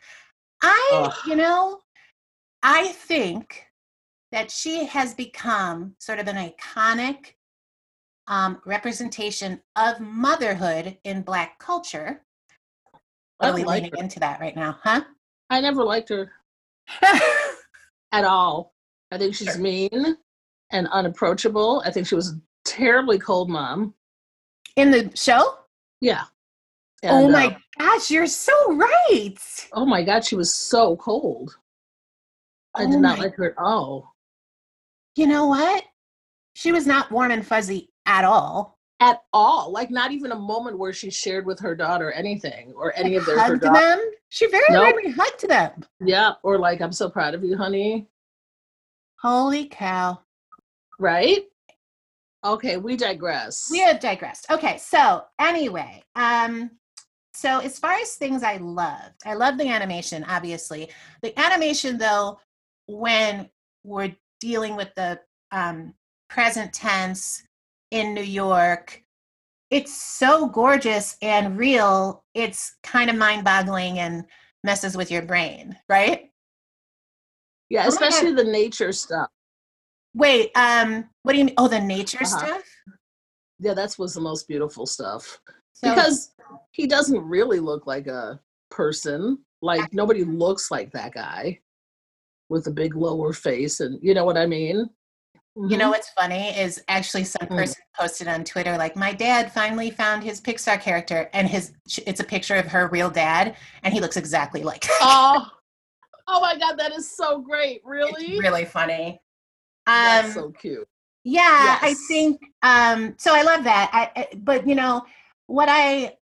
I, 0.63 0.91
Ugh. 0.93 1.13
you 1.27 1.35
know, 1.35 1.81
I 2.63 2.89
think 2.89 3.67
that 4.33 4.51
she 4.51 4.87
has 4.87 5.15
become 5.15 5.95
sort 5.99 6.19
of 6.19 6.29
an 6.29 6.37
iconic 6.37 7.35
um, 8.29 8.61
representation 8.65 9.61
of 9.77 10.01
motherhood 10.01 10.99
in 11.05 11.23
Black 11.23 11.59
culture. 11.59 12.23
I 13.41 13.49
don't 13.49 13.65
like 13.67 13.83
leaning 13.83 13.91
her. 13.97 14.03
into 14.03 14.21
that 14.21 14.41
right 14.41 14.57
now, 14.57 14.79
huh? 14.83 15.03
I 15.51 15.61
never 15.61 15.85
liked 15.85 16.09
her 16.09 16.33
at 18.13 18.25
all. 18.25 18.75
I 19.13 19.19
think 19.19 19.35
she's 19.35 19.53
Sure. 19.53 19.61
mean 19.63 20.17
and 20.71 20.89
unapproachable. 20.89 21.83
I 21.85 21.91
think 21.91 22.07
she 22.07 22.15
was 22.15 22.31
a 22.33 22.41
terribly 22.65 23.19
cold 23.19 23.49
mom. 23.51 23.95
in 24.77 24.91
the 24.91 25.11
show? 25.15 25.59
Yeah. 26.01 26.25
oh 27.05 27.29
my 27.29 27.47
uh, 27.47 27.59
gosh, 27.79 28.11
you're 28.11 28.27
so 28.27 28.53
right. 28.75 29.37
oh 29.73 29.87
my 29.87 30.03
God, 30.03 30.25
she 30.25 30.35
was 30.37 30.53
so 30.53 30.97
cold. 30.97 31.57
I 32.75 32.85
Oh 32.85 32.91
did 32.91 33.01
not 33.01 33.19
like 33.19 33.35
her 33.37 33.53
at 33.53 33.59
all. 33.59 34.15
You 35.15 35.27
know 35.27 35.47
what? 35.47 35.85
She 36.55 36.73
was 36.73 36.87
not 36.87 37.11
warm 37.11 37.31
and 37.31 37.47
fuzzy 37.47 37.91
at 38.07 38.25
all. 38.25 38.76
At 39.01 39.23
all. 39.33 39.71
Like 39.73 39.91
not 39.91 40.11
even 40.13 40.33
a 40.33 40.39
moment 40.39 40.79
where 40.79 40.93
she 40.93 41.11
shared 41.11 41.45
with 41.45 41.61
her 41.61 41.75
daughter 41.75 42.13
anything 42.13 42.73
or 42.77 42.93
any 42.97 43.19
Like, 43.19 43.21
of 43.21 43.27
their 43.27 43.39
hugged 43.39 43.63
them. 43.63 44.01
She 44.31 44.47
very 44.47 44.65
Nope. 44.71 44.95
rarely 44.95 45.11
hugged 45.13 45.49
them. 45.49 45.85
Yeah. 46.01 46.33
Or 46.43 46.59
like, 46.59 46.81
I'm 46.81 46.93
so 46.93 47.11
proud 47.11 47.35
of 47.35 47.45
you, 47.45 47.57
honey. 47.57 48.07
Holy 49.21 49.67
cow. 49.67 50.21
Right? 50.99 51.45
Okay, 52.45 52.77
we 52.77 52.97
digress. 52.97 53.69
We 53.71 53.81
have 53.81 53.99
digressed. 53.99 54.47
Okay, 54.51 54.79
so 54.79 55.25
anyway, 55.41 56.03
um, 56.15 56.71
so 57.35 57.59
as 57.59 57.79
far 57.79 57.95
as 57.95 58.15
things 58.15 58.43
I 58.45 58.59
loved, 58.59 59.15
I 59.25 59.35
love 59.35 59.59
the 59.59 59.69
animation, 59.69 60.25
obviously. 60.29 60.89
The 61.23 61.39
animation, 61.39 61.99
though, 61.99 62.39
when 62.87 63.51
we're 63.85 64.15
dealing 64.41 64.77
with 64.77 64.91
the 64.97 65.19
um, 65.51 65.93
present 66.31 66.73
tense 66.73 67.43
in 67.91 68.15
New 68.15 68.23
York, 68.23 69.03
it's 69.71 70.01
so 70.01 70.47
gorgeous 70.49 71.17
and 71.23 71.59
real. 71.59 72.25
It's 72.35 72.77
kind 72.83 73.11
of 73.11 73.17
mind 73.17 73.45
boggling 73.45 73.99
and 73.99 74.25
messes 74.65 74.97
with 74.97 75.11
your 75.11 75.23
brain, 75.23 75.77
right? 75.89 76.31
yeah, 77.69 77.85
Oh 77.85 77.89
especially 77.89 78.33
the 78.33 78.45
nature 78.45 78.93
stuff. 78.93 79.29
Wait, 80.15 80.51
um, 80.57 81.09
what 81.23 81.33
do 81.33 81.39
you 81.39 81.45
mean? 81.45 81.55
Oh, 81.59 81.69
the 81.69 81.81
nature 81.81 82.25
Uh-huh. 82.25 82.47
stuff? 82.47 82.63
Yeah, 83.59 83.75
that's 83.75 83.99
was 83.99 84.15
the 84.15 84.21
most 84.21 84.47
beautiful 84.49 84.87
stuff. 84.87 85.41
So, 85.73 85.91
because 85.91 86.33
he 86.73 86.87
doesn't 86.87 87.21
really 87.23 87.61
look 87.61 87.87
like 87.87 88.07
a 88.07 88.41
person. 88.71 89.39
Like 89.63 89.93
nobody 89.93 90.25
looks 90.25 90.71
like 90.71 90.93
that 90.93 91.13
guy 91.13 91.61
with 92.49 92.67
a 92.67 92.71
big 92.71 92.95
lower 92.95 93.33
face, 93.33 93.81
and 93.81 93.99
you 94.03 94.15
know 94.15 94.25
what 94.25 94.37
I 94.39 94.47
mean. 94.47 94.89
You 95.57 95.79
know 95.79 95.89
Mhm. 95.89 95.93
what's 95.93 96.11
funny 96.11 96.51
is 96.59 96.83
actually 96.89 97.25
some 97.25 97.49
Mm. 97.49 97.57
person 97.57 97.83
posted 97.99 98.29
on 98.29 98.45
Twitter 98.45 98.77
like 98.77 98.95
my 98.95 99.13
dad 99.13 99.51
finally 99.53 99.91
found 99.91 100.23
his 100.23 100.39
Pixar 100.41 100.79
character 100.81 101.31
and 101.33 101.49
his 101.49 101.73
it's 102.07 102.21
a 102.21 102.25
picture 102.25 102.57
of 102.57 102.67
her 102.67 102.89
real 102.89 103.09
dad 103.09 103.57
and 103.83 103.95
he 103.95 104.01
looks 104.01 104.17
exactly 104.19 104.63
like. 104.63 104.85
Oh, 105.01 105.51
oh 106.29 106.41
my 106.43 106.59
god, 106.59 106.79
that 106.79 106.93
is 106.93 107.11
so 107.11 107.39
great! 107.41 107.81
Really, 107.85 108.27
It's 108.33 108.41
really 108.43 108.65
funny. 108.67 109.23
that's 109.87 110.27
Um 110.29 110.35
so 110.35 110.51
cute. 110.51 110.87
yeah, 111.25 111.79
I 111.81 111.95
think 112.09 112.41
um 112.63 113.15
so 113.19 113.35
I 113.35 113.43
love 113.43 113.65
that. 113.65 113.91
I, 113.93 114.21
I 114.21 114.29
but 114.37 114.67
you 114.69 114.75
know 114.75 115.07
what 115.47 115.69
I 115.71 116.19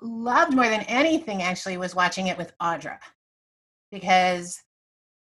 loved 0.00 0.54
more 0.54 0.68
than 0.68 0.82
anything 0.82 1.42
actually 1.42 1.76
was 1.76 1.94
watching 1.94 2.28
it 2.28 2.38
with 2.38 2.52
Audra 2.60 2.98
because 3.90 4.62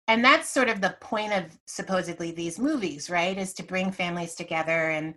and 0.08 0.24
that's 0.24 0.48
sort 0.48 0.68
of 0.68 0.80
the 0.80 0.96
point 1.00 1.32
of 1.32 1.44
supposedly 1.66 2.30
these 2.30 2.58
movies 2.58 3.08
right 3.10 3.38
is 3.38 3.52
to 3.54 3.62
bring 3.62 3.90
families 3.90 4.34
together 4.34 4.90
and 4.90 5.14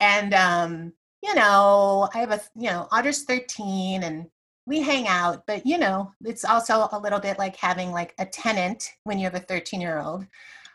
and 0.00 0.34
um 0.34 0.92
you 1.22 1.34
know 1.34 2.08
i 2.14 2.18
have 2.18 2.30
a 2.30 2.40
you 2.56 2.70
know 2.70 2.86
audra's 2.92 3.24
13 3.24 4.02
and 4.02 4.26
we 4.66 4.80
hang 4.80 5.06
out 5.08 5.44
but 5.46 5.66
you 5.66 5.78
know 5.78 6.12
it's 6.24 6.44
also 6.44 6.88
a 6.92 6.98
little 6.98 7.20
bit 7.20 7.38
like 7.38 7.56
having 7.56 7.90
like 7.90 8.14
a 8.18 8.26
tenant 8.26 8.90
when 9.04 9.18
you 9.18 9.24
have 9.24 9.34
a 9.34 9.40
13 9.40 9.80
year 9.80 9.98
old 9.98 10.26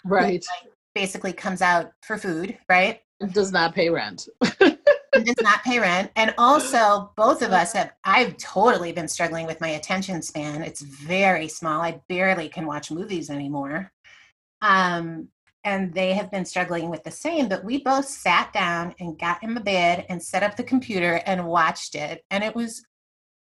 Right, 0.06 0.46
basically 0.94 1.32
comes 1.32 1.62
out 1.62 1.94
for 2.02 2.18
food 2.18 2.58
right 2.68 3.02
does 3.32 3.52
not 3.52 3.74
pay 3.74 3.90
rent. 3.90 4.28
and 5.14 5.26
does 5.26 5.36
not 5.42 5.64
pay 5.64 5.80
rent. 5.80 6.12
And 6.16 6.34
also, 6.38 7.12
both 7.16 7.42
of 7.42 7.52
us 7.52 7.74
have, 7.74 7.94
I've 8.04 8.38
totally 8.38 8.92
been 8.92 9.08
struggling 9.08 9.46
with 9.46 9.62
my 9.62 9.70
attention 9.70 10.22
span. 10.22 10.62
It's 10.62 10.82
very 10.82 11.48
small. 11.48 11.82
I 11.82 12.02
barely 12.10 12.50
can 12.50 12.66
watch 12.66 12.92
movies 12.92 13.30
anymore. 13.30 13.92
Um, 14.62 15.30
and 15.64 15.94
they 15.94 16.14
have 16.14 16.32
been 16.32 16.46
struggling 16.46 16.90
with 16.90 17.04
the 17.04 17.12
same, 17.12 17.48
but 17.48 17.64
we 17.64 17.82
both 17.82 18.06
sat 18.06 18.52
down 18.52 18.94
and 19.00 19.18
got 19.18 19.42
in 19.44 19.54
the 19.54 19.62
bed 19.62 20.06
and 20.10 20.22
set 20.22 20.44
up 20.44 20.58
the 20.58 20.64
computer 20.64 21.22
and 21.26 21.48
watched 21.48 21.96
it. 21.96 22.24
And 22.30 22.44
it 22.44 22.56
was, 22.56 22.86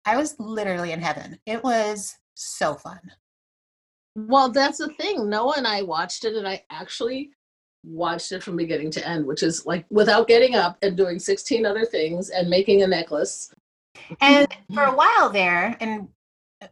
I 0.05 0.17
was 0.17 0.35
literally 0.39 0.91
in 0.91 1.01
heaven. 1.01 1.39
It 1.45 1.63
was 1.63 2.15
so 2.35 2.75
fun. 2.75 2.99
Well, 4.15 4.51
that's 4.51 4.77
the 4.77 4.89
thing. 4.89 5.29
Noah 5.29 5.55
and 5.57 5.67
I 5.67 5.83
watched 5.83 6.25
it, 6.25 6.35
and 6.35 6.47
I 6.47 6.63
actually 6.69 7.31
watched 7.83 8.31
it 8.31 8.43
from 8.43 8.55
beginning 8.55 8.91
to 8.91 9.07
end, 9.07 9.25
which 9.25 9.43
is 9.43 9.65
like 9.65 9.85
without 9.89 10.27
getting 10.27 10.55
up 10.55 10.77
and 10.81 10.95
doing 10.95 11.19
16 11.19 11.65
other 11.65 11.85
things 11.85 12.29
and 12.29 12.49
making 12.49 12.83
a 12.83 12.87
necklace. 12.87 13.53
And 14.19 14.47
for 14.73 14.83
a 14.83 14.95
while 14.95 15.29
there, 15.29 15.75
and 15.79 16.07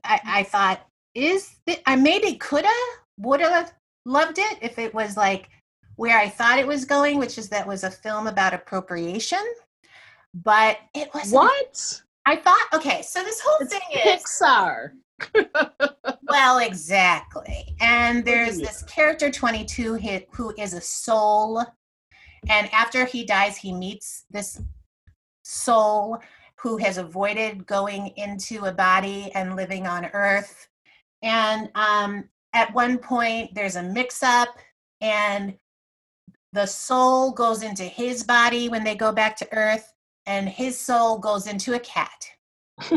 I, 0.04 0.20
I 0.26 0.44
thought, 0.44 0.82
is 1.16 1.56
th- 1.66 1.82
I 1.86 1.96
maybe 1.96 2.36
coulda, 2.36 2.70
woulda 3.18 3.70
loved 4.06 4.40
it 4.40 4.60
if 4.62 4.78
it 4.80 4.94
was 4.94 5.18
like 5.18 5.50
where 5.96 6.18
I 6.18 6.30
thought 6.30 6.60
it 6.60 6.68
was 6.68 6.86
going, 6.86 7.18
which 7.18 7.38
is 7.38 7.50
that 7.50 7.68
was 7.68 7.84
a 7.84 7.92
film 7.92 8.28
about 8.28 8.54
appropriation. 8.54 9.44
But 10.34 10.78
it 10.94 11.10
was 11.14 11.32
What? 11.32 12.02
I 12.26 12.36
thought, 12.36 12.68
okay, 12.74 13.02
so 13.02 13.24
this 13.24 13.42
whole 13.44 13.58
It's 13.62 13.72
thing 13.72 13.82
is 13.94 14.24
Pixar. 14.24 14.92
well, 16.24 16.60
exactly. 16.60 17.76
And 17.80 18.24
there's 18.24 18.58
this 18.58 18.84
character 18.84 19.32
22 19.32 20.26
who 20.32 20.54
is 20.58 20.74
a 20.74 20.82
soul. 20.82 21.64
And 22.48 22.70
after 22.74 23.06
he 23.06 23.26
dies, 23.26 23.58
he 23.58 23.74
meets 23.74 24.26
this 24.30 24.62
soul 25.44 26.20
who 26.56 26.78
has 26.78 26.98
avoided 26.98 27.66
going 27.66 28.08
into 28.18 28.66
a 28.66 28.72
body 28.72 29.32
and 29.34 29.56
living 29.56 29.88
on 29.88 30.06
earth. 30.14 30.68
And 31.22 31.70
um, 31.76 32.30
at 32.54 32.74
one 32.74 32.98
point, 32.98 33.54
there's 33.54 33.76
a 33.76 33.84
mix 33.84 34.24
up, 34.24 34.50
and 35.02 35.56
the 36.54 36.66
soul 36.66 37.32
goes 37.32 37.64
into 37.64 37.84
his 37.84 38.24
body 38.24 38.70
when 38.70 38.84
they 38.84 38.96
go 38.96 39.12
back 39.12 39.38
to 39.38 39.54
earth, 39.54 39.94
and 40.26 40.50
his 40.50 40.80
soul 40.80 41.18
goes 41.18 41.48
into 41.48 41.76
a 41.76 41.80
cat 41.80 42.26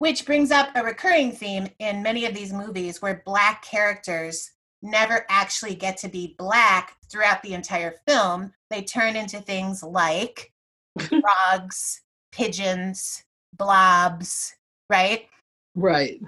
which 0.00 0.24
brings 0.24 0.50
up 0.50 0.70
a 0.74 0.82
recurring 0.82 1.30
theme 1.30 1.68
in 1.78 2.02
many 2.02 2.24
of 2.24 2.34
these 2.34 2.54
movies 2.54 3.02
where 3.02 3.22
black 3.26 3.62
characters 3.62 4.50
never 4.80 5.26
actually 5.28 5.74
get 5.74 5.98
to 5.98 6.08
be 6.08 6.34
black 6.38 6.96
throughout 7.12 7.42
the 7.42 7.52
entire 7.52 7.94
film. 8.08 8.50
They 8.70 8.80
turn 8.80 9.14
into 9.14 9.40
things 9.42 9.82
like 9.82 10.52
frogs, 10.98 12.00
pigeons, 12.32 13.24
blobs, 13.58 14.54
right? 14.88 15.26
Right. 15.74 16.18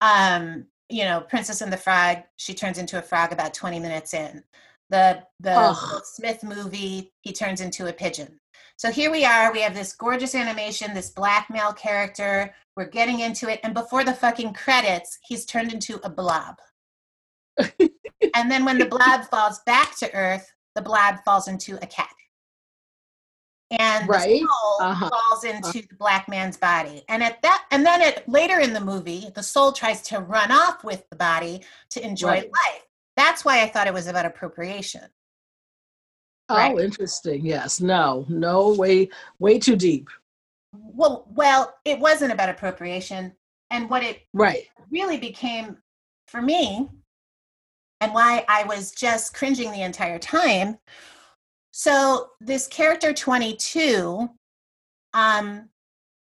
Um, 0.00 0.66
you 0.88 1.02
know, 1.02 1.20
Princess 1.20 1.62
and 1.62 1.72
the 1.72 1.76
Frog, 1.76 2.18
she 2.36 2.54
turns 2.54 2.78
into 2.78 2.96
a 2.96 3.02
frog 3.02 3.32
about 3.32 3.54
20 3.54 3.80
minutes 3.80 4.14
in. 4.14 4.44
The 4.90 5.22
the 5.40 5.52
Ugh. 5.52 6.02
Smith 6.04 6.42
movie, 6.44 7.12
he 7.22 7.32
turns 7.32 7.60
into 7.60 7.86
a 7.88 7.92
pigeon. 7.92 8.38
So 8.78 8.90
here 8.90 9.10
we 9.10 9.24
are, 9.24 9.52
we 9.52 9.62
have 9.62 9.74
this 9.74 9.94
gorgeous 9.94 10.34
animation, 10.34 10.92
this 10.94 11.10
black 11.10 11.48
male 11.50 11.72
character, 11.72 12.54
we're 12.76 12.84
getting 12.88 13.20
into 13.20 13.48
it, 13.50 13.58
and 13.64 13.72
before 13.72 14.04
the 14.04 14.12
fucking 14.12 14.52
credits, 14.52 15.18
he's 15.22 15.46
turned 15.46 15.72
into 15.72 15.98
a 16.04 16.10
blob. 16.10 16.56
and 17.58 18.50
then 18.50 18.64
when 18.66 18.78
the 18.78 18.84
blob 18.84 19.24
falls 19.30 19.60
back 19.64 19.96
to 19.98 20.12
Earth, 20.14 20.52
the 20.74 20.82
blob 20.82 21.16
falls 21.24 21.48
into 21.48 21.76
a 21.82 21.86
cat. 21.86 22.10
And 23.70 24.08
Right. 24.08 24.28
the 24.42 24.46
soul 24.46 24.76
Uh-huh. 24.80 25.10
falls 25.10 25.44
into 25.44 25.82
the 25.88 25.96
black 25.96 26.28
man's 26.28 26.56
body. 26.58 27.02
And 27.08 27.22
at 27.24 27.40
that 27.42 27.64
and 27.70 27.84
then 27.84 28.02
at 28.02 28.28
later 28.28 28.60
in 28.60 28.74
the 28.74 28.80
movie, 28.80 29.30
the 29.34 29.42
soul 29.42 29.72
tries 29.72 30.02
to 30.02 30.20
run 30.20 30.52
off 30.52 30.84
with 30.84 31.08
the 31.10 31.16
body 31.16 31.64
to 31.90 32.04
enjoy 32.04 32.28
Right. 32.28 32.50
life. 32.52 32.82
That's 33.16 33.44
why 33.44 33.62
I 33.62 33.68
thought 33.68 33.86
it 33.86 33.94
was 33.94 34.06
about 34.06 34.26
appropriation. 34.26 35.02
Oh, 36.48 36.78
interesting. 36.78 37.44
Yes. 37.44 37.80
No. 37.80 38.24
No. 38.28 38.72
Way. 38.74 39.08
Way 39.38 39.58
too 39.58 39.74
deep. 39.76 40.08
Well, 40.72 41.26
well, 41.34 41.74
it 41.84 41.98
wasn't 41.98 42.32
about 42.32 42.48
appropriation. 42.50 43.32
And 43.70 43.90
what 43.90 44.04
it 44.04 44.22
Right. 44.32 44.68
really 44.90 45.16
became 45.18 45.78
for 46.28 46.40
me 46.40 46.88
and 48.00 48.14
why 48.14 48.44
I 48.48 48.62
was 48.64 48.92
just 48.92 49.34
cringing 49.34 49.72
the 49.72 49.82
entire 49.82 50.18
time. 50.20 50.78
So 51.72 52.30
this 52.40 52.68
character 52.68 53.12
22 53.12 54.28
um, 55.14 55.68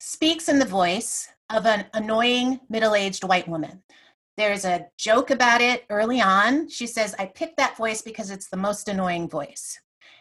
speaks 0.00 0.48
in 0.48 0.58
the 0.58 0.64
voice 0.64 1.28
of 1.50 1.66
an 1.66 1.84
annoying 1.92 2.60
middle-aged 2.70 3.24
white 3.24 3.46
woman. 3.48 3.82
There's 4.36 4.64
a 4.64 4.86
joke 4.98 5.30
about 5.30 5.60
it 5.60 5.84
early 5.90 6.20
on. 6.20 6.68
She 6.68 6.86
says, 6.86 7.14
I 7.18 7.26
picked 7.26 7.56
that 7.58 7.76
voice 7.76 8.02
because 8.02 8.30
it's 8.30 8.48
the 8.48 8.56
most 8.56 8.88
annoying 8.88 9.28
voice. 9.28 9.78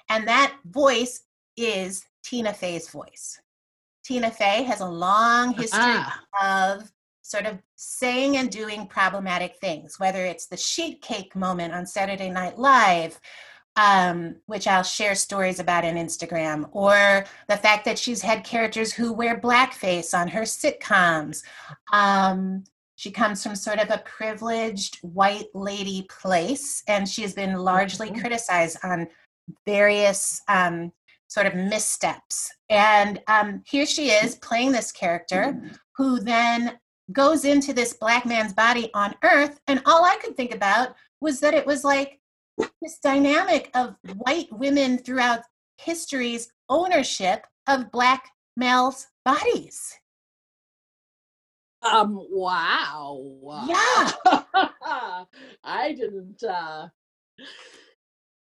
And 0.09 0.27
that 0.27 0.55
voice 0.65 1.23
is 1.57 2.05
Tina 2.23 2.53
Fey's 2.53 2.89
voice. 2.89 3.39
Tina 4.05 4.29
Fey 4.29 4.63
has 4.63 4.81
a 4.81 4.85
long 4.87 5.53
history 5.53 5.79
Ah. 5.81 6.19
of 6.41 6.91
sort 7.21 7.45
of 7.45 7.57
saying 7.77 8.37
and 8.37 8.51
doing 8.51 8.85
problematic 8.85 9.55
things, 9.61 9.97
whether 9.99 10.25
it's 10.25 10.45
the 10.45 10.57
sheet 10.57 11.01
cake 11.01 11.35
moment 11.35 11.73
on 11.73 11.85
Saturday 11.85 12.29
Night 12.29 12.59
Live, 12.59 13.19
um, 13.77 14.35
which 14.45 14.67
I'll 14.67 14.83
share 14.83 15.15
stories 15.15 15.59
about 15.59 15.85
on 15.85 15.95
Instagram, 15.95 16.69
or 16.73 17.25
the 17.47 17.57
fact 17.57 17.85
that 17.85 17.97
she's 17.97 18.21
had 18.21 18.43
characters 18.43 18.93
who 18.93 19.13
wear 19.13 19.39
blackface 19.39 20.15
on 20.15 20.27
her 20.27 20.41
sitcoms. 20.41 21.43
Um, 21.91 22.65
she 23.03 23.11
comes 23.11 23.43
from 23.43 23.53
sort 23.53 23.79
of 23.79 23.89
a 23.91 23.97
privileged 24.05 24.97
white 25.01 25.47
lady 25.53 26.07
place, 26.09 26.81
and 26.87 27.07
she's 27.07 27.33
been 27.33 27.55
largely 27.57 28.09
Mhm. 28.09 28.21
criticized 28.21 28.77
on 28.81 29.09
various 29.65 30.41
um, 30.47 30.93
sort 31.27 31.45
of 31.45 31.53
missteps. 31.53 32.49
And 32.69 33.21
um, 33.27 33.61
here 33.65 33.85
she 33.85 34.09
is 34.11 34.35
playing 34.35 34.71
this 34.71 34.93
character 34.93 35.61
who 35.97 36.21
then 36.21 36.79
goes 37.11 37.43
into 37.43 37.73
this 37.73 37.91
black 37.95 38.25
man's 38.25 38.53
body 38.53 38.89
on 38.93 39.13
earth 39.25 39.59
and 39.67 39.81
all 39.85 40.05
i 40.05 40.15
could 40.21 40.37
think 40.37 40.55
about 40.55 40.95
was 41.19 41.41
that 41.41 41.53
it 41.53 41.65
was 41.65 41.83
like 41.83 42.21
this 42.81 42.97
dynamic 42.99 43.69
of 43.75 43.97
white 44.15 44.47
women 44.53 44.97
throughout 44.97 45.41
history's 45.77 46.49
ownership 46.69 47.45
of 47.67 47.91
black 47.91 48.31
males 48.55 49.07
bodies 49.25 49.93
Um. 51.83 52.25
Wow. 52.29 53.65
Yeah. 53.67 54.11
I 55.63 55.93
didn't. 55.93 56.43
uh 56.43 56.87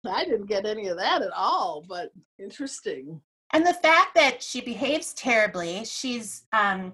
I 0.06 0.24
didn't 0.24 0.46
get 0.46 0.66
any 0.66 0.88
of 0.88 0.98
that 0.98 1.22
at 1.22 1.32
all. 1.34 1.84
But 1.88 2.10
interesting. 2.38 3.20
and 3.52 3.66
the 3.66 3.74
fact 3.74 4.14
that 4.14 4.42
she 4.42 4.60
behaves 4.60 5.14
terribly 5.14 5.84
she's 5.84 6.44
um 6.52 6.92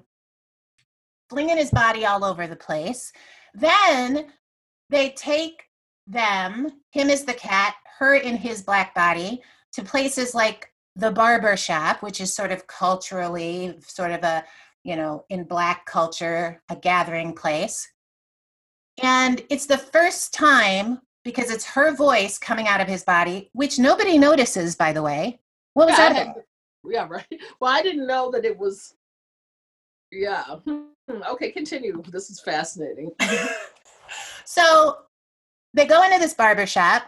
flinging 1.29 1.57
his 1.57 1.71
body 1.71 2.05
all 2.05 2.25
over 2.25 2.47
the 2.47 2.57
place 2.57 3.13
then 3.55 4.27
they 4.91 5.11
take 5.11 5.63
them 6.07 6.69
him 6.91 7.09
as 7.09 7.25
the 7.25 7.33
cat 7.35 7.75
her 7.99 8.15
in 8.15 8.37
his 8.37 8.63
black 8.63 8.95
body 8.95 9.41
to 9.73 9.83
places 9.83 10.35
like 10.35 10.73
the 10.97 11.11
barber 11.11 11.57
shop 11.57 12.03
which 12.03 12.21
is 12.21 12.35
sort 12.35 12.51
of 12.53 12.67
culturally 12.67 13.77
sort 13.87 14.11
of 14.11 14.23
a 14.25 14.45
you 14.85 14.97
know 14.97 15.25
in 15.29 15.45
black 15.45 15.85
culture 15.87 16.63
a 16.69 16.77
gathering 16.77 17.33
place 17.35 17.91
and 19.03 19.43
it's 19.51 19.67
the 19.67 19.79
first 19.79 20.33
time 20.35 21.01
because 21.25 21.51
it's 21.51 21.65
her 21.65 21.95
voice 21.95 22.39
coming 22.39 22.67
out 22.67 22.81
of 22.81 22.89
his 22.89 23.05
body 23.05 23.51
which 23.53 23.79
nobody 23.79 24.19
notices 24.19 24.75
by 24.77 24.93
the 24.93 25.03
way 25.03 25.39
what 25.75 25.87
was 25.87 25.99
Yeah, 25.99 26.09
that 26.13 26.17
had- 26.27 26.35
yeah. 26.85 27.07
Right. 27.09 27.27
Well, 27.61 27.71
I 27.73 27.83
didn't 27.83 28.07
know 28.07 28.31
that 28.31 28.45
it 28.45 28.59
was. 28.59 28.95
Yeah. 30.11 30.45
Hmm, 30.67 30.87
Okay. 31.31 31.51
Continue. 31.53 32.03
This 32.11 32.31
is 32.31 32.41
fascinating. 32.41 33.11
so 34.45 34.99
they 35.75 35.87
go 35.87 36.03
into 36.03 36.19
this 36.19 36.35
barber 36.35 36.67
shop, 36.67 37.03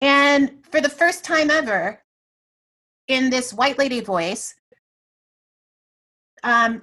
and 0.00 0.64
for 0.70 0.80
the 0.80 0.88
first 0.88 1.24
time 1.24 1.50
ever, 1.50 2.02
in 3.08 3.30
this 3.30 3.54
white 3.54 3.78
lady 3.78 4.00
voice, 4.00 4.54
um, 6.42 6.82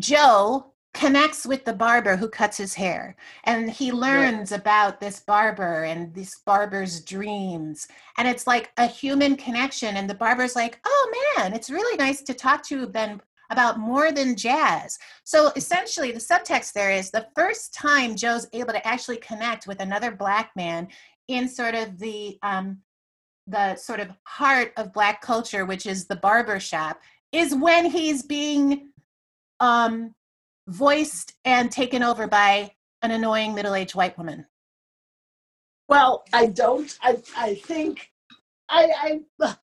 Joe 0.00 0.72
connects 0.92 1.46
with 1.46 1.64
the 1.64 1.72
barber 1.72 2.16
who 2.16 2.28
cuts 2.28 2.56
his 2.56 2.74
hair, 2.74 3.14
and 3.44 3.70
he 3.70 3.92
learns 3.92 4.50
about 4.50 4.98
this 5.00 5.20
barber 5.20 5.84
and 5.84 6.12
this 6.14 6.40
barber's 6.44 7.00
dreams, 7.04 7.86
and 8.18 8.26
it's 8.26 8.46
like 8.46 8.70
a 8.76 8.86
human 8.86 9.36
connection. 9.36 9.96
And 9.96 10.10
the 10.10 10.14
barber's 10.14 10.56
like, 10.56 10.80
"Oh 10.84 11.34
man, 11.36 11.52
it's 11.54 11.70
really 11.70 11.96
nice 11.96 12.22
to 12.22 12.34
talk 12.34 12.64
to 12.64 12.86
them." 12.86 13.20
About 13.52 13.80
more 13.80 14.12
than 14.12 14.36
jazz. 14.36 14.96
So 15.24 15.50
essentially, 15.56 16.12
the 16.12 16.20
subtext 16.20 16.72
there 16.72 16.92
is 16.92 17.10
the 17.10 17.26
first 17.34 17.74
time 17.74 18.14
Joe's 18.14 18.46
able 18.52 18.72
to 18.72 18.86
actually 18.86 19.16
connect 19.16 19.66
with 19.66 19.80
another 19.80 20.12
black 20.12 20.52
man 20.54 20.86
in 21.26 21.48
sort 21.48 21.74
of 21.74 21.98
the 21.98 22.38
um, 22.44 22.78
the 23.48 23.74
sort 23.74 23.98
of 23.98 24.10
heart 24.22 24.72
of 24.76 24.92
black 24.92 25.20
culture, 25.20 25.66
which 25.66 25.84
is 25.84 26.06
the 26.06 26.14
barber 26.14 26.60
shop, 26.60 27.00
is 27.32 27.54
when 27.54 27.86
he's 27.86 28.22
being 28.22 28.89
um, 29.60 30.14
voiced 30.68 31.34
and 31.44 31.70
taken 31.70 32.02
over 32.02 32.26
by 32.26 32.72
an 33.02 33.10
annoying 33.12 33.54
middle-aged 33.54 33.94
white 33.94 34.16
woman. 34.18 34.46
Well, 35.88 36.24
I 36.32 36.46
don't. 36.46 36.96
I. 37.02 37.18
I 37.36 37.54
think. 37.56 38.10
I. 38.68 39.20
I. 39.42 39.56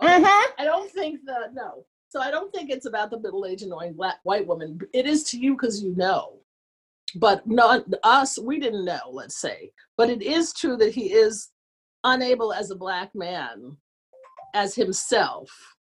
Okay, 0.00 0.22
Mhm. 0.22 0.44
I 0.58 0.64
don't 0.64 0.90
think 0.92 1.20
that. 1.26 1.54
No. 1.54 1.84
So 2.08 2.20
I 2.20 2.30
don't 2.30 2.52
think 2.54 2.70
it's 2.70 2.86
about 2.86 3.10
the 3.10 3.18
middle-aged 3.18 3.64
annoying 3.64 3.94
black 3.94 4.20
white 4.22 4.46
woman. 4.46 4.78
It 4.94 5.06
is 5.06 5.24
to 5.24 5.38
you 5.38 5.54
because 5.54 5.82
you 5.82 5.94
know. 5.96 6.38
but 7.16 7.46
not 7.46 7.84
us 8.02 8.38
we 8.38 8.60
didn't 8.60 8.84
know 8.84 9.00
let's 9.10 9.38
say 9.40 9.70
but 9.96 10.10
it 10.10 10.20
is 10.22 10.52
true 10.52 10.76
that 10.76 10.94
he 10.94 11.12
is 11.12 11.50
unable 12.04 12.52
as 12.52 12.70
a 12.70 12.76
black 12.76 13.14
man 13.14 13.76
as 14.54 14.74
himself 14.74 15.50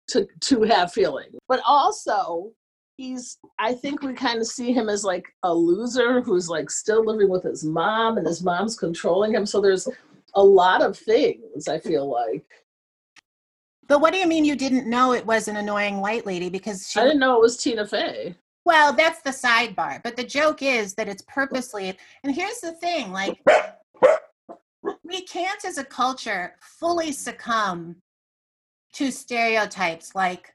to 0.08 0.28
to 0.42 0.64
have 0.64 0.92
feeling 0.92 1.30
but 1.48 1.62
also 1.66 2.52
he's 2.98 3.38
i 3.60 3.74
think 3.74 4.02
we 4.02 4.14
kind 4.14 4.40
of 4.40 4.48
see 4.48 4.72
him 4.72 4.90
as 4.90 5.04
like 5.04 5.26
a 5.44 5.54
loser 5.54 6.22
who's 6.22 6.50
like 6.50 6.70
still 6.70 7.06
living 7.06 7.30
with 7.30 7.44
his 7.44 7.64
mom 7.64 8.18
and 8.18 8.28
his 8.28 8.44
mom's 8.44 8.78
controlling 8.78 9.34
him 9.34 9.46
so 9.46 9.60
there's 9.60 9.88
a 10.36 10.44
lot 10.44 10.82
of 10.82 10.98
things 10.98 11.68
i 11.68 11.80
feel 11.80 12.10
like 12.10 12.46
But 13.88 14.00
what 14.02 14.14
do 14.14 14.20
you 14.20 14.28
mean 14.28 14.46
you 14.46 14.56
didn't 14.56 14.90
know 14.90 15.14
it 15.14 15.26
was 15.26 15.48
an 15.48 15.58
annoying 15.58 16.02
white 16.02 16.26
lady? 16.26 16.50
Because 16.50 16.90
she 16.90 17.00
i 17.00 17.04
didn't 17.04 17.20
know 17.20 17.36
it 17.36 17.42
was 17.42 17.58
tina 17.58 17.86
fey 17.86 18.36
Well, 18.66 18.94
that's 18.94 19.22
the 19.22 19.30
sidebar. 19.30 20.02
But 20.04 20.16
the 20.16 20.24
joke 20.24 20.64
is 20.64 20.96
that 20.96 21.08
it's 21.08 21.24
purposely. 21.28 21.96
And 22.24 22.34
here's 22.36 22.60
the 22.62 22.74
thing 22.74 23.12
like, 23.12 23.40
we 25.04 25.22
can't 25.22 25.64
as 25.64 25.78
a 25.78 25.84
culture 25.84 26.56
fully 26.80 27.12
succumb 27.12 27.96
to 28.96 29.12
stereotypes 29.12 30.16
like 30.16 30.54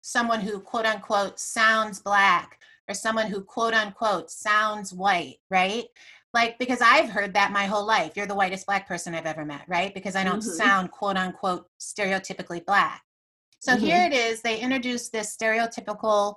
someone 0.00 0.40
who 0.40 0.60
quote 0.60 0.86
unquote 0.86 1.38
sounds 1.38 2.00
black 2.00 2.58
or 2.88 2.94
someone 2.94 3.26
who 3.26 3.42
quote 3.42 3.74
unquote 3.74 4.30
sounds 4.30 4.92
white, 4.92 5.36
right? 5.50 5.84
Like, 6.34 6.58
because 6.58 6.80
I've 6.80 7.10
heard 7.10 7.34
that 7.34 7.52
my 7.52 7.66
whole 7.66 7.86
life. 7.86 8.12
You're 8.16 8.26
the 8.26 8.34
whitest 8.34 8.66
black 8.66 8.88
person 8.88 9.14
I've 9.14 9.26
ever 9.26 9.44
met, 9.44 9.64
right? 9.68 9.94
Because 9.94 10.16
I 10.16 10.24
don't 10.24 10.40
Mhm. 10.40 10.56
sound 10.56 10.90
quote 10.90 11.16
unquote 11.16 11.70
stereotypically 11.78 12.64
black. 12.64 13.04
So 13.60 13.76
Mhm. 13.76 13.80
here 13.80 14.06
it 14.06 14.12
is. 14.12 14.40
They 14.40 14.58
introduce 14.58 15.10
this 15.10 15.36
stereotypical 15.36 16.36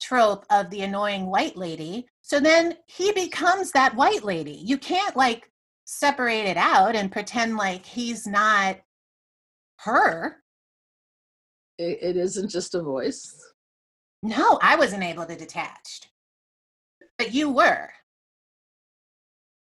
trope 0.00 0.44
of 0.50 0.70
the 0.70 0.82
annoying 0.82 1.26
white 1.26 1.56
lady. 1.56 2.08
So 2.22 2.40
then 2.40 2.78
he 2.86 3.12
becomes 3.12 3.70
that 3.72 3.94
white 3.94 4.24
lady. 4.24 4.54
You 4.64 4.78
can't 4.78 5.16
like 5.16 5.52
separate 5.84 6.46
it 6.46 6.56
out 6.56 6.96
and 6.96 7.12
pretend 7.12 7.56
like 7.56 7.84
he's 7.84 8.26
not 8.26 8.80
her. 9.80 10.41
It, 11.82 11.98
it 12.02 12.16
isn't 12.16 12.48
just 12.48 12.74
a 12.74 12.82
voice 12.82 13.24
No, 14.22 14.58
I 14.62 14.76
wasn't 14.76 15.02
able 15.02 15.26
to 15.26 15.36
detach. 15.36 15.88
But 17.18 17.32
you 17.34 17.50
were. 17.50 17.88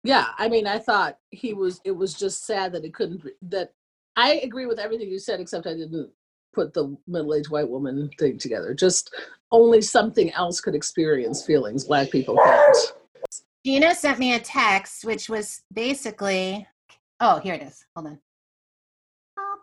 yeah 0.03 0.27
i 0.37 0.49
mean 0.49 0.65
i 0.67 0.77
thought 0.87 1.17
he 1.31 1.53
was 1.53 1.79
it 1.85 1.95
was 2.01 2.13
just 2.23 2.45
sad 2.45 2.71
that 2.73 2.83
it 2.87 2.93
couldn't 2.93 3.23
be 3.23 3.31
that 3.41 3.69
i 4.15 4.29
agree 4.47 4.65
with 4.65 4.79
everything 4.79 5.09
you 5.09 5.19
said 5.19 5.39
except 5.39 5.65
i 5.67 5.73
didn't 5.73 6.09
put 6.53 6.73
the 6.73 6.85
middle-aged 7.07 7.49
white 7.49 7.69
woman 7.69 8.09
thing 8.19 8.37
together 8.37 8.73
just 8.73 9.13
only 9.51 9.81
something 9.81 10.31
else 10.33 10.59
could 10.61 10.75
experience 10.75 11.45
feelings 11.45 11.85
black 11.85 12.09
people 12.11 12.35
can't 12.43 12.77
Gina 13.65 13.95
sent 13.95 14.19
me 14.19 14.33
a 14.33 14.39
text, 14.39 15.05
which 15.05 15.29
was 15.29 15.61
basically, 15.73 16.67
oh, 17.21 17.39
here 17.39 17.53
it 17.53 17.61
is. 17.61 17.85
Hold 17.95 18.07
on. 18.07 18.19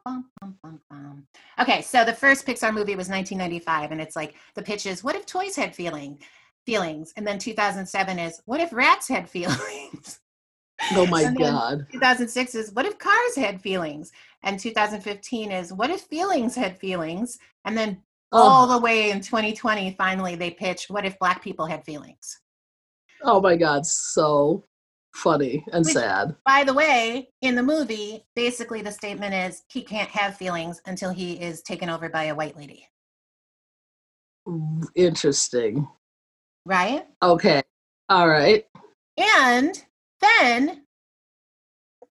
Bum, 0.05 0.27
bum, 0.41 0.81
bum. 0.89 1.27
Okay, 1.61 1.83
so 1.83 2.05
the 2.05 2.13
first 2.13 2.47
Pixar 2.47 2.73
movie 2.73 2.97
was 2.97 3.09
1995, 3.09 3.93
and 3.93 4.01
it's 4.01 4.17
like 4.17 4.35
the 4.55 4.63
pitch 4.63 4.87
is, 4.87 5.05
what 5.05 5.15
if 5.15 5.27
toys 5.27 5.57
had 5.57 5.75
feeling 5.75 6.19
feelings? 6.65 7.13
And 7.17 7.27
then 7.27 7.39
2007 7.39 8.19
is, 8.19 8.41
what 8.47 8.61
if 8.61 8.73
rats 8.73 9.09
had 9.09 9.29
feelings? 9.29 10.21
oh 10.93 11.05
my 11.07 11.31
god 11.35 11.87
2006 11.93 12.55
is, 12.55 12.73
what 12.73 12.87
if 12.87 12.99
cars 12.99 13.37
had 13.37 13.61
feelings? 13.61 14.13
And 14.43 14.59
2015 14.59 15.53
is, 15.53 15.73
what 15.73 15.91
if 15.91 16.03
feelings 16.03 16.55
had 16.55 16.79
feelings? 16.79 17.39
And 17.65 17.77
then 17.77 18.03
all 18.33 18.65
oh, 18.65 18.75
the 18.75 18.79
way 18.79 19.11
in 19.11 19.21
2020, 19.21 19.95
finally 19.99 20.37
they 20.37 20.51
pitch, 20.51 20.87
what 20.89 21.05
if 21.05 21.19
black 21.19 21.43
people 21.43 21.67
had 21.67 21.85
feelings? 21.85 22.41
oh 23.23 23.41
my 23.41 23.57
god 23.57 23.85
so 23.85 24.65
funny 25.15 25.65
and 25.73 25.85
Which- 25.85 25.95
sad. 25.95 26.37
By 26.47 26.65
the 26.65 26.75
way, 26.75 27.31
in 27.43 27.55
the 27.55 27.63
movie, 27.63 28.25
basically 28.37 28.83
the 28.83 28.93
statement 28.93 29.35
is 29.35 29.63
he 29.69 29.83
can't 29.83 30.11
have 30.11 30.37
feelings 30.37 30.81
until 30.87 31.11
he 31.11 31.35
is 31.41 31.63
taken 31.63 31.89
over 31.89 32.09
by 32.09 32.25
a 32.25 32.35
white 32.35 32.57
lady, 32.57 32.87
interesting. 34.95 35.89
Right? 36.67 37.07
okay 37.23 37.63
all 38.11 38.29
right. 38.29 38.67
And 39.17 39.83
then 40.21 40.83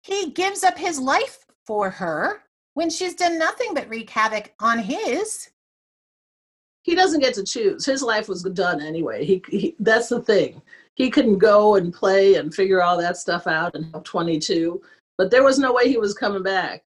he 0.01 0.31
gives 0.31 0.63
up 0.63 0.77
his 0.77 0.97
life 0.97 1.45
for 1.67 1.89
her 1.89 2.43
when 2.73 2.89
she's 2.89 3.15
done 3.15 3.37
nothing 3.37 3.73
but 3.73 3.89
wreak 3.89 4.09
havoc 4.09 4.53
on 4.61 4.79
his. 4.79 5.49
he 6.83 6.95
doesn't 6.95 7.19
get 7.19 7.33
to 7.33 7.43
choose. 7.43 7.85
His 7.85 8.01
life 8.01 8.29
was 8.29 8.43
done 8.43 8.81
anyway. 8.81 9.25
He, 9.25 9.43
he 9.49 9.75
that's 9.79 10.07
the 10.07 10.21
thing 10.21 10.61
he 10.99 11.09
couldn't 11.09 11.39
go 11.39 11.75
and 11.75 11.91
play 11.93 12.35
and 12.35 12.53
figure 12.53 12.83
all 12.83 12.97
that 12.97 13.17
stuff 13.17 13.47
out 13.47 13.73
and 13.75 13.91
have 13.93 14.03
22 14.03 14.79
but 15.17 15.31
there 15.31 15.43
was 15.43 15.57
no 15.57 15.73
way 15.73 15.87
he 15.89 15.97
was 15.97 16.13
coming 16.13 16.43
back 16.43 16.83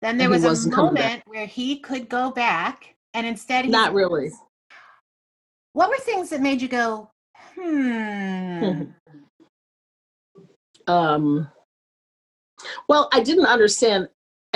Then 0.00 0.16
there 0.16 0.26
And 0.26 0.34
was 0.34 0.44
a 0.44 0.48
wasn't 0.48 0.74
coming 0.74 0.94
back. 0.94 1.04
moment 1.04 1.22
where 1.26 1.46
he 1.46 1.80
could 1.80 2.08
go 2.08 2.30
back, 2.30 2.94
and 3.14 3.26
instead 3.26 3.64
he 3.64 3.70
Not 3.70 3.92
really. 3.92 4.30
What 5.72 5.88
were 5.90 5.98
things 5.98 6.30
that 6.30 6.40
made 6.40 6.62
you 6.62 6.68
go, 6.68 7.10
hmm? 7.54 8.84
um 10.86 11.46
well 12.88 13.08
i 13.12 13.20
didn't 13.20 13.44
understand 13.46 14.08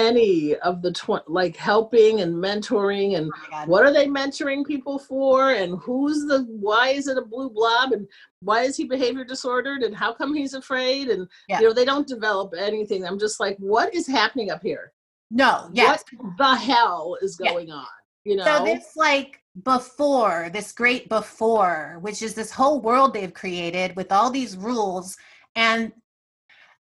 any 0.08 0.56
of 0.68 0.82
the 0.82 0.92
tw- 0.92 1.28
like 1.28 1.56
helping 1.56 2.20
and 2.22 2.34
mentoring 2.34 3.16
and 3.18 3.30
Oh 3.52 3.64
what 3.66 3.84
are 3.86 3.92
they 3.92 4.06
mentoring 4.06 4.64
people 4.66 4.98
for 4.98 5.50
and 5.52 5.78
who's 5.78 6.18
the 6.30 6.38
why 6.68 6.88
is 6.88 7.06
it 7.08 7.18
a 7.18 7.22
blue 7.32 7.50
blob 7.50 7.92
and 7.92 8.06
why 8.40 8.62
is 8.62 8.76
he 8.76 8.84
behavior 8.84 9.24
disordered 9.24 9.82
and 9.82 9.94
how 10.02 10.12
come 10.12 10.34
he's 10.34 10.54
afraid 10.54 11.08
and 11.08 11.28
Yeah. 11.48 11.60
you 11.60 11.66
know 11.68 11.74
they 11.74 11.84
don't 11.92 12.08
develop 12.16 12.48
anything 12.58 13.04
i'm 13.06 13.18
just 13.18 13.38
like 13.40 13.56
what 13.58 13.94
is 13.94 14.06
happening 14.06 14.50
up 14.50 14.62
here 14.62 14.92
No, 15.30 15.52
yes. 15.72 16.04
what 16.20 16.36
the 16.38 16.54
hell 16.56 17.16
is 17.22 17.38
Yeah. 17.40 17.50
going 17.52 17.70
on 17.70 17.86
you 18.24 18.36
know 18.36 18.44
So 18.44 18.64
this 18.64 18.86
like 18.96 19.42
before, 19.64 20.48
this 20.52 20.72
great 20.72 21.10
before, 21.10 21.98
which 22.00 22.22
is 22.22 22.32
this 22.34 22.50
whole 22.50 22.80
world 22.80 23.12
they've 23.12 23.34
created 23.34 23.94
with 23.96 24.10
all 24.10 24.30
these 24.30 24.56
rules 24.56 25.16
and 25.54 25.92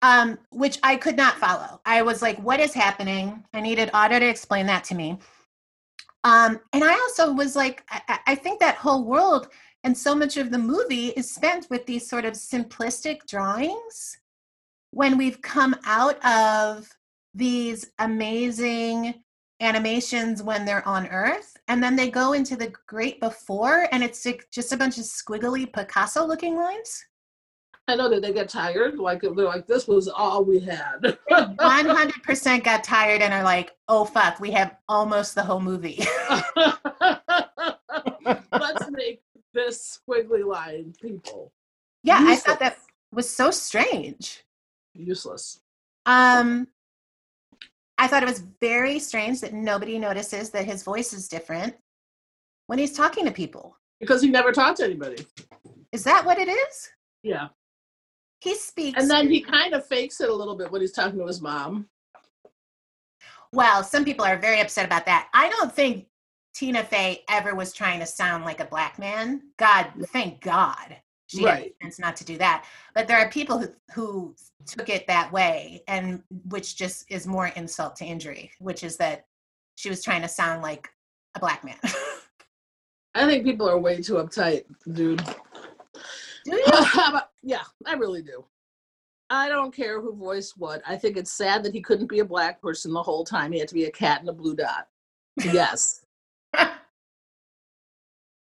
um 0.01 0.39
which 0.51 0.79
I 0.83 0.95
could 0.95 1.17
not 1.17 1.37
follow. 1.37 1.79
I 1.85 2.01
was 2.01 2.21
like, 2.21 2.37
what 2.39 2.59
is 2.59 2.73
happening? 2.73 3.43
I 3.53 3.61
needed 3.61 3.91
Audra 3.93 4.19
to 4.19 4.27
explain 4.29 4.65
that 4.67 4.83
to 4.85 4.95
me. 4.95 5.19
Um, 6.23 6.59
and 6.73 6.83
I 6.83 6.93
also 6.93 7.33
was 7.33 7.55
like, 7.55 7.83
I- 7.89 8.19
I 8.27 8.35
think 8.35 8.59
that 8.59 8.75
whole 8.75 9.03
world 9.03 9.47
and 9.83 9.97
so 9.97 10.13
much 10.13 10.37
of 10.37 10.51
the 10.51 10.57
movie 10.57 11.07
is 11.09 11.33
spent 11.33 11.67
with 11.69 11.85
these 11.85 12.07
sort 12.07 12.25
of 12.25 12.33
simplistic 12.33 13.25
drawings 13.27 14.17
when 14.91 15.17
we've 15.17 15.41
come 15.41 15.75
out 15.85 16.23
of 16.25 16.87
these 17.33 17.89
amazing 17.99 19.23
animations 19.61 20.43
when 20.43 20.65
they're 20.65 20.87
on 20.87 21.07
Earth, 21.07 21.55
and 21.67 21.81
then 21.81 21.95
they 21.95 22.09
go 22.09 22.33
into 22.33 22.55
the 22.55 22.73
great 22.87 23.19
before, 23.19 23.87
and 23.91 24.03
it's 24.03 24.25
just 24.51 24.73
a 24.73 24.77
bunch 24.77 24.97
of 24.97 25.03
squiggly 25.03 25.71
Picasso 25.71 26.25
looking 26.25 26.55
lines. 26.55 27.05
I 27.87 27.95
know 27.95 28.09
that 28.09 28.21
they 28.21 28.31
get 28.31 28.47
tired 28.49 28.97
like 28.99 29.21
they're 29.21 29.31
like 29.31 29.67
this 29.67 29.87
was 29.87 30.07
all 30.07 30.43
we 30.45 30.59
had 30.59 30.97
100% 31.29 32.63
got 32.63 32.83
tired 32.83 33.21
and 33.21 33.33
are 33.33 33.43
like, 33.43 33.71
oh 33.87 34.05
fuck, 34.05 34.39
we 34.39 34.51
have 34.51 34.75
almost 34.87 35.35
the 35.35 35.43
whole 35.43 35.59
movie. 35.59 35.99
let's 38.53 38.89
make 38.91 39.21
this 39.53 39.99
squiggly 40.07 40.45
line 40.45 40.93
people 41.01 41.51
yeah, 42.03 42.17
I 42.19 42.35
thought 42.35 42.59
that 42.59 42.77
was 43.11 43.29
so 43.29 43.51
strange. 43.51 44.43
useless 44.95 45.59
Um, 46.05 46.67
I 47.97 48.07
thought 48.07 48.23
it 48.23 48.29
was 48.29 48.43
very 48.59 48.97
strange 48.99 49.41
that 49.41 49.53
nobody 49.53 49.99
notices 49.99 50.49
that 50.51 50.65
his 50.65 50.81
voice 50.83 51.13
is 51.13 51.27
different 51.27 51.75
when 52.67 52.79
he's 52.79 52.93
talking 52.93 53.25
to 53.25 53.31
people. 53.31 53.77
because 53.99 54.21
he 54.21 54.29
never 54.29 54.51
talked 54.51 54.77
to 54.77 54.85
anybody 54.85 55.25
Is 55.91 56.03
that 56.05 56.25
what 56.25 56.37
it 56.39 56.47
is? 56.47 56.89
yeah 57.23 57.49
He 58.41 58.55
speaks. 58.55 58.99
and 59.01 59.09
then 59.09 59.29
he 59.29 59.39
kind 59.41 59.73
of 59.73 59.85
fakes 59.85 60.19
it 60.19 60.29
a 60.29 60.33
little 60.33 60.55
bit 60.55 60.71
when 60.71 60.81
he's 60.81 60.91
talking 60.91 61.19
to 61.19 61.27
his 61.27 61.41
mom 61.41 61.87
Well, 63.53 63.83
some 63.83 64.03
people 64.05 64.25
are 64.25 64.37
very 64.37 64.59
upset 64.61 64.85
about 64.85 65.05
that. 65.05 65.29
I 65.33 65.49
don't 65.49 65.73
think 65.73 66.07
Tina 66.53 66.83
Fey 66.83 67.23
ever 67.29 67.53
was 67.53 67.73
trying 67.73 67.99
to 67.99 68.05
sound 68.05 68.45
like 68.45 68.59
a 68.59 68.65
black 68.65 68.97
man. 68.97 69.41
God, 69.57 69.87
thank 70.07 70.41
God. 70.41 70.97
She 71.27 71.45
Right. 71.45 71.73
had 71.79 71.85
sense 71.87 71.99
not 71.99 72.15
to 72.17 72.25
do 72.25 72.37
that. 72.39 72.65
But 72.93 73.07
there 73.07 73.17
are 73.19 73.29
people 73.29 73.57
who, 73.59 73.69
who 73.93 74.35
took 74.65 74.89
it 74.89 75.05
that 75.07 75.31
way, 75.31 75.81
and 75.87 76.23
which 76.49 76.75
just 76.77 77.05
is 77.09 77.25
more 77.27 77.47
insult 77.47 77.95
to 77.97 78.05
injury, 78.05 78.51
which 78.59 78.83
is 78.83 78.97
that 78.97 79.25
she 79.75 79.89
was 79.89 80.03
trying 80.03 80.21
to 80.23 80.27
sound 80.27 80.61
like 80.61 80.89
a 81.35 81.39
black 81.39 81.63
man. 81.63 81.77
i 83.15 83.25
think 83.25 83.43
people 83.43 83.69
are 83.69 83.77
way 83.77 84.01
too 84.01 84.13
uptight 84.15 84.63
dude 84.93 85.21
do 86.45 86.55
you? 86.55 86.65
yeah 87.43 87.63
i 87.85 87.93
really 87.93 88.21
do. 88.21 88.45
I 89.31 89.47
don't 89.47 89.73
care 89.73 90.01
who 90.01 90.13
voiced 90.13 90.57
what. 90.57 90.81
I 90.85 90.97
think 90.97 91.15
it's 91.15 91.31
sad 91.31 91.63
that 91.63 91.73
he 91.73 91.81
couldn't 91.81 92.09
be 92.09 92.19
a 92.19 92.25
black 92.25 92.61
person 92.61 92.91
the 92.91 93.01
whole 93.01 93.23
time. 93.23 93.53
He 93.53 93.59
had 93.59 93.69
to 93.69 93.73
be 93.73 93.85
a 93.85 93.91
cat 93.91 94.21
in 94.21 94.27
a 94.27 94.33
blue 94.33 94.55
dot. 94.55 94.87
Yes. 95.37 96.05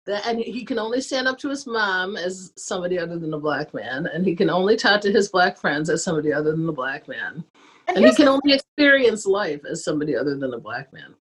That, 0.06 0.26
and 0.26 0.38
he 0.38 0.64
can 0.64 0.78
only 0.78 1.02
stand 1.02 1.28
up 1.28 1.36
to 1.40 1.50
his 1.50 1.66
mom 1.66 2.16
as 2.16 2.54
somebody 2.56 2.98
other 2.98 3.18
than 3.18 3.34
a 3.34 3.38
black 3.38 3.74
man, 3.74 4.06
and 4.06 4.24
he 4.24 4.34
can 4.34 4.48
only 4.48 4.74
talk 4.74 5.02
to 5.02 5.12
his 5.12 5.28
black 5.28 5.58
friends 5.58 5.90
as 5.90 6.02
somebody 6.02 6.32
other 6.32 6.52
than 6.52 6.66
a 6.66 6.72
black 6.72 7.06
man, 7.08 7.44
And, 7.88 7.98
and 7.98 8.06
he 8.06 8.14
can 8.14 8.26
only 8.26 8.54
experience 8.54 9.26
life 9.26 9.60
as 9.70 9.84
somebody 9.84 10.16
other 10.16 10.34
than 10.34 10.54
a 10.54 10.58
black 10.58 10.90
man. 10.94 11.14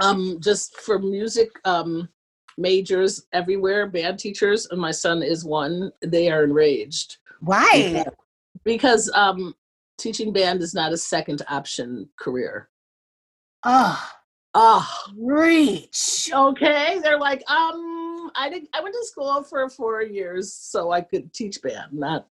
Um, 0.00 0.38
just 0.40 0.76
for 0.76 1.00
music 1.00 1.50
um, 1.64 2.08
majors 2.56 3.26
everywhere, 3.32 3.86
band 3.86 4.18
teachers, 4.18 4.66
and 4.70 4.80
my 4.80 4.90
son 4.90 5.22
is 5.22 5.44
one. 5.44 5.92
They 6.02 6.30
are 6.30 6.44
enraged 6.44 7.18
why? 7.40 8.04
because 8.64 9.10
um, 9.14 9.54
teaching 9.98 10.32
band 10.32 10.62
is 10.62 10.74
not 10.74 10.92
a 10.92 10.96
second 10.96 11.42
option 11.48 12.08
career. 12.18 12.68
Oh, 13.64 14.10
Ah, 14.56 15.04
reach. 15.16 16.30
okay. 16.32 17.00
They're 17.02 17.18
like, 17.18 17.42
um, 17.50 18.30
I 18.36 18.48
did. 18.48 18.68
I 18.72 18.80
went 18.80 18.94
to 18.94 19.04
school 19.04 19.42
for 19.42 19.68
four 19.68 20.02
years 20.02 20.52
so 20.52 20.92
I 20.92 21.00
could 21.00 21.32
teach 21.34 21.60
band, 21.60 21.92
not 21.92 22.28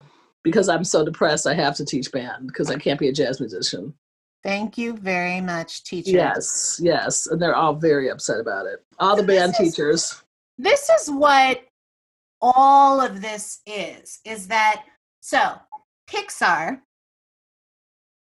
because 0.43 0.67
I'm 0.67 0.84
so 0.84 1.06
depressed. 1.06 1.45
I 1.45 1.53
have 1.53 1.75
to 1.75 1.86
teach 1.86 2.12
band 2.12 2.47
because 2.47 2.71
I 2.71 2.77
can't 2.77 2.99
be 2.99 3.10
a 3.10 3.13
jazz 3.13 3.39
musician. 3.39 3.93
Thank 4.47 4.77
you 4.77 4.93
very 4.93 5.41
much, 5.41 5.83
teacher. 5.83 6.12
Yes, 6.12 6.79
yes, 6.81 7.27
and 7.27 7.41
they're 7.41 7.53
all 7.53 7.75
very 7.75 8.07
upset 8.10 8.39
about 8.39 8.65
it. 8.65 8.81
All 8.97 9.17
the 9.17 9.23
So 9.23 9.25
this 9.27 9.39
band 9.41 9.51
is- 9.51 9.57
teachers. 9.57 10.23
This 10.57 10.89
is 10.89 11.12
what 11.12 11.65
all 12.41 13.01
of 13.01 13.21
this 13.21 13.60
is 13.65 14.21
is 14.23 14.47
that 14.47 14.86
so 15.19 15.60
Pixar 16.10 16.81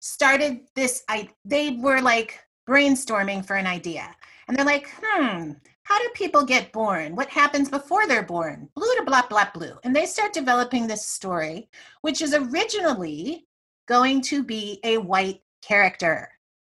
started 0.01 0.67
this 0.75 1.03
I 1.07 1.29
they 1.45 1.71
were 1.71 2.01
like 2.01 2.43
brainstorming 2.67 3.45
for 3.45 3.55
an 3.55 3.65
idea. 3.65 4.13
And 4.47 4.57
they're 4.57 4.65
like, 4.65 4.89
"Hmm, 5.01 5.53
how 5.83 5.97
do 5.97 6.09
people 6.13 6.43
get 6.43 6.73
born? 6.73 7.15
What 7.15 7.29
happens 7.29 7.69
before 7.69 8.05
they're 8.05 8.21
born? 8.23 8.69
Blue 8.75 8.95
to 8.97 9.03
blah 9.05 9.25
blah 9.25 9.49
blue." 9.53 9.79
And 9.85 9.95
they 9.95 10.05
start 10.05 10.33
developing 10.33 10.87
this 10.87 11.07
story 11.07 11.69
which 12.01 12.21
is 12.21 12.33
originally 12.33 13.47
going 13.87 14.19
to 14.23 14.43
be 14.43 14.81
a 14.83 14.97
white 14.97 15.41
character. 15.67 16.29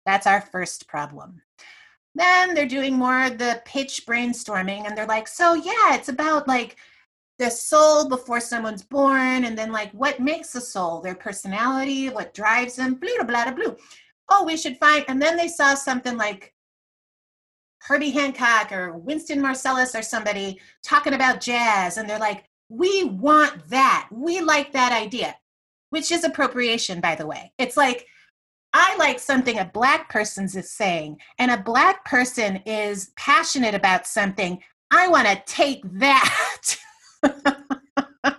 That's 0.06 0.26
our 0.26 0.40
first 0.40 0.88
problem. 0.88 1.42
Then 2.14 2.54
they're 2.54 2.66
doing 2.66 2.94
more 2.94 3.30
the 3.30 3.60
pitch 3.64 4.02
brainstorming 4.06 4.86
and 4.86 4.96
they're 4.96 5.06
like, 5.06 5.28
so 5.28 5.54
yeah, 5.54 5.94
it's 5.94 6.08
about 6.08 6.48
like 6.48 6.76
the 7.38 7.50
soul 7.50 8.08
before 8.08 8.40
someone's 8.40 8.82
born 8.82 9.44
and 9.44 9.56
then 9.56 9.70
like 9.70 9.92
what 9.92 10.18
makes 10.18 10.54
a 10.54 10.60
soul, 10.60 11.00
their 11.00 11.14
personality, 11.14 12.08
what 12.08 12.34
drives 12.34 12.76
them, 12.76 12.94
blah, 12.94 13.24
blah, 13.24 13.44
blah, 13.44 13.52
blah. 13.52 13.74
Oh, 14.30 14.44
we 14.44 14.56
should 14.56 14.78
find, 14.78 15.04
and 15.08 15.20
then 15.22 15.36
they 15.36 15.48
saw 15.48 15.74
something 15.74 16.16
like 16.16 16.54
Herbie 17.80 18.10
Hancock 18.10 18.72
or 18.72 18.96
Wynton 18.96 19.40
Marsalis 19.40 19.98
or 19.98 20.02
somebody 20.02 20.58
talking 20.82 21.14
about 21.14 21.40
jazz 21.40 21.98
and 21.98 22.08
they're 22.08 22.18
like, 22.18 22.44
we 22.68 23.04
want 23.04 23.68
that. 23.68 24.08
We 24.10 24.40
like 24.40 24.72
that 24.72 24.92
idea, 24.92 25.36
which 25.90 26.10
is 26.10 26.24
appropriation, 26.24 27.00
by 27.00 27.14
the 27.14 27.26
way. 27.26 27.52
It's 27.58 27.76
like, 27.76 28.06
I 28.72 28.96
like 28.96 29.18
something 29.18 29.58
a 29.58 29.64
black 29.64 30.10
person's 30.10 30.54
is 30.54 30.70
saying, 30.70 31.20
and 31.38 31.50
a 31.50 31.62
black 31.62 32.04
person 32.04 32.56
is 32.66 33.12
passionate 33.16 33.74
about 33.74 34.06
something. 34.06 34.62
I 34.90 35.08
want 35.08 35.26
to 35.26 35.42
take 35.46 35.80
that. 35.98 36.76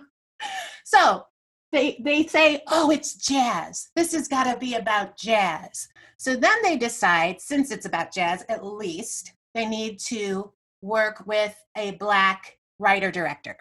so 0.84 1.26
they 1.72 2.00
they 2.04 2.26
say, 2.26 2.62
"Oh, 2.68 2.90
it's 2.90 3.14
jazz. 3.14 3.90
This 3.96 4.12
has 4.12 4.28
got 4.28 4.44
to 4.44 4.58
be 4.58 4.74
about 4.74 5.16
jazz." 5.16 5.88
So 6.16 6.36
then 6.36 6.62
they 6.62 6.76
decide, 6.76 7.40
since 7.40 7.70
it's 7.70 7.86
about 7.86 8.12
jazz, 8.12 8.44
at 8.48 8.64
least 8.64 9.32
they 9.54 9.66
need 9.66 9.98
to 10.00 10.52
work 10.82 11.26
with 11.26 11.56
a 11.76 11.92
black 11.92 12.58
writer 12.78 13.10
director. 13.10 13.56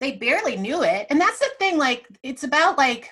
They 0.00 0.12
barely 0.12 0.56
knew 0.56 0.82
it, 0.82 1.06
and 1.10 1.20
that's 1.20 1.38
the 1.38 1.50
thing. 1.58 1.78
Like, 1.78 2.06
it's 2.22 2.44
about 2.44 2.76
like 2.76 3.10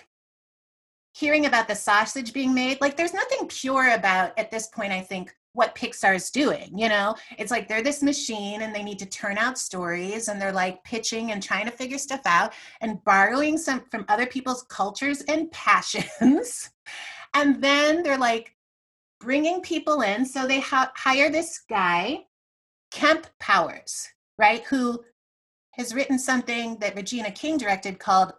hearing 1.13 1.47
about 1.47 1.69
the 1.69 1.75
sausage 1.75 2.33
being 2.33 2.55
made 2.55 2.81
like 2.81 2.97
there's 2.97 3.15
nothing 3.15 3.47
pure 3.49 3.93
about 3.93 4.37
at 4.39 4.51
this 4.51 4.69
point 4.69 4.93
i 4.93 5.01
think 5.01 5.35
what 5.55 5.75
pixar's 5.75 6.31
doing 6.31 6.71
you 6.75 6.89
know? 6.89 7.15
It's 7.39 7.51
like 7.51 7.69
they're 7.69 7.83
this 7.83 8.03
machine 8.03 8.63
and 8.63 8.75
they 8.75 8.83
need 8.83 8.99
to 9.01 9.07
turn 9.07 9.39
out 9.39 9.59
stories 9.59 10.29
and 10.29 10.41
they're 10.41 10.53
like 10.53 10.83
pitching 10.85 11.33
and 11.33 11.43
trying 11.43 11.67
to 11.67 11.71
figure 11.71 11.99
stuff 11.99 12.23
out 12.25 12.55
and 12.81 13.03
borrowing 13.05 13.59
some 13.59 13.85
from 13.91 14.05
other 14.09 14.27
people's 14.27 14.65
cultures 14.65 15.23
and 15.23 15.51
passions. 15.53 16.71
And 17.35 17.63
then 17.63 18.03
they're 18.03 18.19
like 18.19 18.55
bringing 19.19 19.63
people 19.63 20.03
in. 20.03 20.27
So 20.27 20.47
they 20.47 20.61
ha- 20.61 20.93
hire 20.95 21.31
this 21.31 21.63
guy 21.67 22.27
kemp 22.91 23.27
powers 23.41 24.07
right 24.39 24.63
who 24.65 25.03
has 25.73 25.95
written 25.95 26.19
something 26.19 26.77
that 26.81 26.95
regina 26.95 27.31
king 27.31 27.57
directed 27.57 27.99
called 27.99 28.35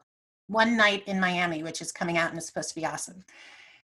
one 0.47 0.75
night 0.77 1.03
in 1.07 1.19
Miami, 1.19 1.63
which 1.63 1.81
is 1.81 1.91
coming 1.91 2.17
out 2.17 2.29
and 2.29 2.37
is 2.37 2.45
supposed 2.45 2.69
to 2.69 2.75
be 2.75 2.85
awesome. 2.85 3.23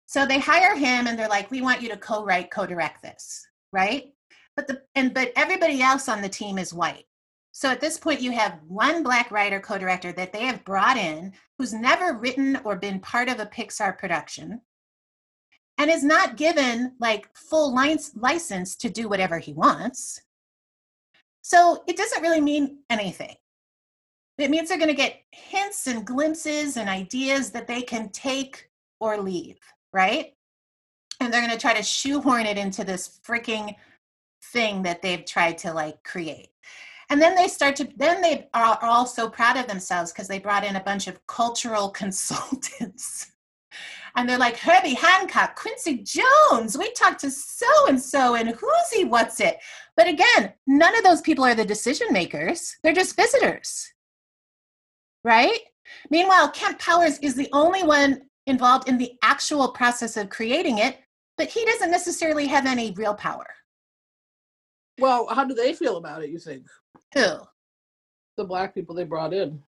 So 0.07 0.25
they 0.25 0.39
hire 0.39 0.77
him 0.77 1.07
and 1.07 1.19
they're 1.19 1.29
like, 1.29 1.51
we 1.51 1.61
want 1.61 1.83
you 1.83 1.89
to 1.91 1.97
co-write, 1.97 2.51
co-direct 2.51 3.03
this, 3.03 3.47
right? 3.73 4.13
But 4.57 4.67
the 4.67 4.83
and 4.95 5.15
but 5.15 5.33
everybody 5.37 5.83
else 5.83 6.09
on 6.09 6.23
the 6.23 6.29
team 6.29 6.59
is 6.59 6.75
white. 6.75 7.05
So 7.53 7.71
at 7.71 7.81
this 7.81 7.99
point, 7.99 8.21
you 8.21 8.33
have 8.33 8.61
one 8.67 9.03
black 9.03 9.31
writer, 9.31 9.61
co-director 9.61 10.13
that 10.13 10.33
they 10.33 10.43
have 10.43 10.65
brought 10.65 10.97
in 10.97 11.33
who's 11.59 11.73
never 11.73 12.15
written 12.15 12.61
or 12.65 12.77
been 12.77 13.01
part 13.01 13.29
of 13.29 13.41
a 13.41 13.47
Pixar 13.47 13.99
production 13.99 14.61
and 15.79 15.91
is 15.91 16.05
not 16.05 16.37
given 16.37 16.93
like 17.01 17.29
full 17.35 17.75
license 17.75 18.77
to 18.77 18.91
do 18.91 19.09
whatever 19.09 19.39
he 19.39 19.53
wants. 19.53 20.21
So 21.43 21.83
it 21.87 21.97
doesn't 21.97 22.23
really 22.23 22.41
mean 22.41 22.79
anything. 22.91 23.37
It 24.39 24.51
means 24.51 24.69
they're 24.69 24.79
going 24.79 24.89
to 24.89 24.95
get 24.95 25.21
hints 25.33 25.89
and 25.89 26.07
glimpses 26.07 26.77
and 26.77 26.89
ideas 26.89 27.51
that 27.51 27.67
they 27.67 27.83
can 27.83 28.09
take 28.11 28.71
or 29.01 29.19
leave, 29.19 29.59
right? 29.93 30.35
And 31.21 31.33
they're 31.33 31.45
going 31.45 31.53
to 31.53 31.61
try 31.61 31.75
to 31.75 31.83
shoehorn 31.83 32.47
it 32.47 32.57
into 32.57 32.85
this 32.85 33.19
freaking 33.27 33.75
thing 34.53 34.83
that 34.85 35.03
they've 35.03 35.25
tried 35.25 35.59
to 35.59 35.73
like 35.73 36.03
create. 36.05 36.51
And 37.11 37.21
then 37.21 37.35
they 37.35 37.49
start 37.49 37.75
to, 37.77 37.89
then 37.97 38.21
they 38.21 38.49
are 38.55 38.79
all 38.83 39.07
so 39.07 39.29
proud 39.29 39.57
of 39.57 39.67
themselves 39.67 40.13
because 40.13 40.29
they 40.29 40.39
brought 40.39 40.65
in 40.65 40.77
a 40.77 40.85
bunch 40.85 41.09
of 41.09 41.27
cultural 41.27 41.89
consultants. 41.91 43.33
And 44.15 44.29
they're 44.29 44.39
like, 44.39 44.57
Herbie 44.57 44.95
Hancock, 44.95 45.57
Quincy 45.57 45.99
Jones, 45.99 46.79
we 46.79 46.93
talked 46.93 47.21
to 47.21 47.31
so 47.31 47.67
and 47.89 48.01
so, 48.01 48.37
and 48.37 48.51
who's 48.51 48.91
he, 48.93 49.05
what's 49.05 49.41
it? 49.41 49.59
But 49.97 50.09
again, 50.09 50.53
none 50.67 50.97
of 50.97 51.05
those 51.05 51.21
people 51.21 51.45
are 51.45 51.55
the 51.55 51.65
decision 51.65 52.09
makers, 52.13 52.77
they're 52.83 52.93
just 52.93 53.17
visitors 53.17 53.93
right? 55.29 55.61
Meanwhile, 56.11 56.51
Kemp 56.53 56.79
Powers 56.79 57.19
is 57.19 57.35
the 57.35 57.51
only 57.53 57.83
one 57.83 58.23
involved 58.47 58.89
in 58.89 58.97
the 58.97 59.13
actual 59.23 59.69
process 59.69 60.17
of 60.17 60.31
creating 60.31 60.79
it, 60.79 60.99
but 61.37 61.49
he 61.49 61.67
doesn't 61.67 61.91
necessarily 61.91 62.47
have 62.47 62.65
any 62.65 62.93
real 62.93 63.15
power. 63.15 63.47
Well, 64.99 65.29
how 65.29 65.45
do 65.45 65.55
they 65.55 65.75
feel 65.75 65.99
about 65.99 66.25
it? 66.25 66.31
You 66.31 66.39
think 66.39 66.67
Who? 67.15 67.41
the 68.39 68.45
black 68.45 68.75
people 68.75 68.95
they 68.95 69.05
brought 69.05 69.35
in? 69.35 69.63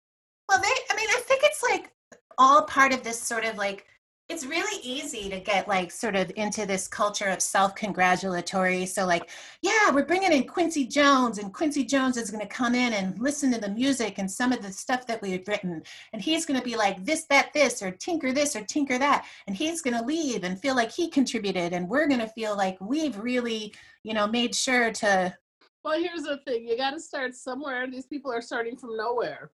Well, 0.48 0.62
they, 0.62 0.74
I 0.92 0.96
mean, 0.96 1.10
I 1.10 1.22
think 1.26 1.42
it's 1.44 1.64
like 1.64 1.92
all 2.38 2.64
part 2.64 2.94
of 2.94 3.04
this 3.04 3.20
sort 3.20 3.44
of 3.44 3.58
like, 3.58 3.86
it's 4.30 4.46
really 4.46 4.80
easy 4.84 5.28
to 5.28 5.40
get 5.40 5.68
like 5.68 5.92
sort 5.92 6.16
of 6.16 6.32
into 6.36 6.68
this 6.68 6.88
culture 6.88 7.26
of 7.30 7.42
self 7.42 7.74
congratulatory. 7.74 8.86
So, 8.86 9.04
like, 9.06 9.32
yeah, 9.64 9.90
we're 9.92 10.06
bringing 10.06 10.32
in 10.32 10.44
Quincy 10.44 10.86
Jones, 10.86 11.40
and 11.40 11.52
Quincy 11.52 11.84
Jones 11.84 12.16
is 12.16 12.30
going 12.30 12.48
to 12.48 12.48
come 12.48 12.76
in 12.76 12.94
and 12.94 13.18
listen 13.20 13.52
to 13.52 13.60
the 13.60 13.70
music 13.70 14.20
and 14.20 14.30
some 14.30 14.52
of 14.52 14.62
the 14.62 14.72
stuff 14.72 15.08
that 15.08 15.20
we've 15.24 15.48
written. 15.48 15.82
And 16.14 16.22
he's 16.22 16.46
going 16.46 16.60
to 16.60 16.64
be 16.64 16.76
like 16.78 17.04
this, 17.04 17.26
that, 17.26 17.52
this, 17.54 17.82
or 17.82 17.90
tinker 17.90 18.32
this, 18.32 18.56
or 18.56 18.64
tinker 18.64 19.00
that. 19.00 19.26
And 19.48 19.56
he's 19.56 19.82
going 19.82 19.98
to 19.98 20.06
leave 20.06 20.44
and 20.44 20.60
feel 20.60 20.76
like 20.76 20.92
he 20.92 21.10
contributed. 21.10 21.74
And 21.74 21.90
we're 21.90 22.08
going 22.08 22.22
to 22.22 22.28
feel 22.28 22.56
like 22.56 22.78
we've 22.80 23.18
really, 23.18 23.74
you 24.04 24.14
know, 24.14 24.28
made 24.28 24.54
sure 24.54 24.92
to. 24.92 25.36
Well, 25.84 26.00
here's 26.00 26.24
the 26.24 26.38
thing: 26.46 26.68
you 26.68 26.78
got 26.78 26.92
to 26.92 27.00
start 27.00 27.34
somewhere. 27.34 27.90
These 27.90 28.06
people 28.06 28.32
are 28.32 28.42
starting 28.42 28.78
from 28.78 28.96
nowhere. 28.96 29.50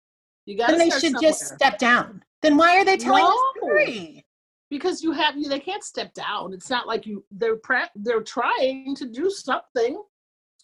You 0.46 0.58
got 0.58 0.72
to 0.72 0.76
they 0.76 0.90
should 0.90 1.14
somewhere. 1.14 1.22
just 1.22 1.56
step 1.56 1.78
down. 1.80 2.24
Then 2.42 2.58
why 2.58 2.78
are 2.78 2.84
they 2.84 2.98
telling 2.98 3.24
No. 3.24 3.32
the 3.32 3.60
story? 3.60 4.25
Because 4.78 5.04
you 5.04 5.12
have 5.12 5.38
you. 5.38 5.48
They 5.48 5.60
can't 5.60 5.84
step 5.84 6.14
down. 6.14 6.54
It's 6.54 6.70
not 6.70 6.88
like 6.88 7.06
you. 7.06 7.24
They're 7.32 7.58
pra- 7.58 7.92
they're 7.96 8.24
trying 8.24 8.96
to 8.96 9.06
do 9.06 9.30
something, 9.30 10.02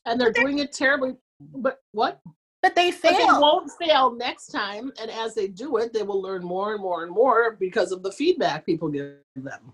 and 0.05 0.19
they're 0.19 0.33
doing 0.33 0.59
it 0.59 0.73
terribly. 0.73 1.15
But 1.39 1.79
what? 1.91 2.19
But 2.61 2.75
they 2.75 2.91
But 2.91 3.01
they 3.01 3.25
won't 3.25 3.71
fail 3.79 4.15
next 4.15 4.47
time. 4.47 4.91
And 5.01 5.09
as 5.09 5.33
they 5.33 5.47
do 5.47 5.77
it, 5.77 5.93
they 5.93 6.03
will 6.03 6.21
learn 6.21 6.43
more 6.43 6.73
and 6.73 6.81
more 6.81 7.03
and 7.03 7.11
more 7.11 7.57
because 7.59 7.91
of 7.91 8.03
the 8.03 8.11
feedback 8.11 8.65
people 8.65 8.87
give 8.87 9.15
them. 9.35 9.73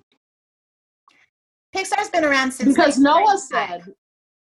Pixar's 1.75 2.09
been 2.09 2.23
around 2.23 2.51
since 2.51 2.75
because 2.75 2.97
Noah 2.97 3.35
95. 3.51 3.81
said, 3.83 3.93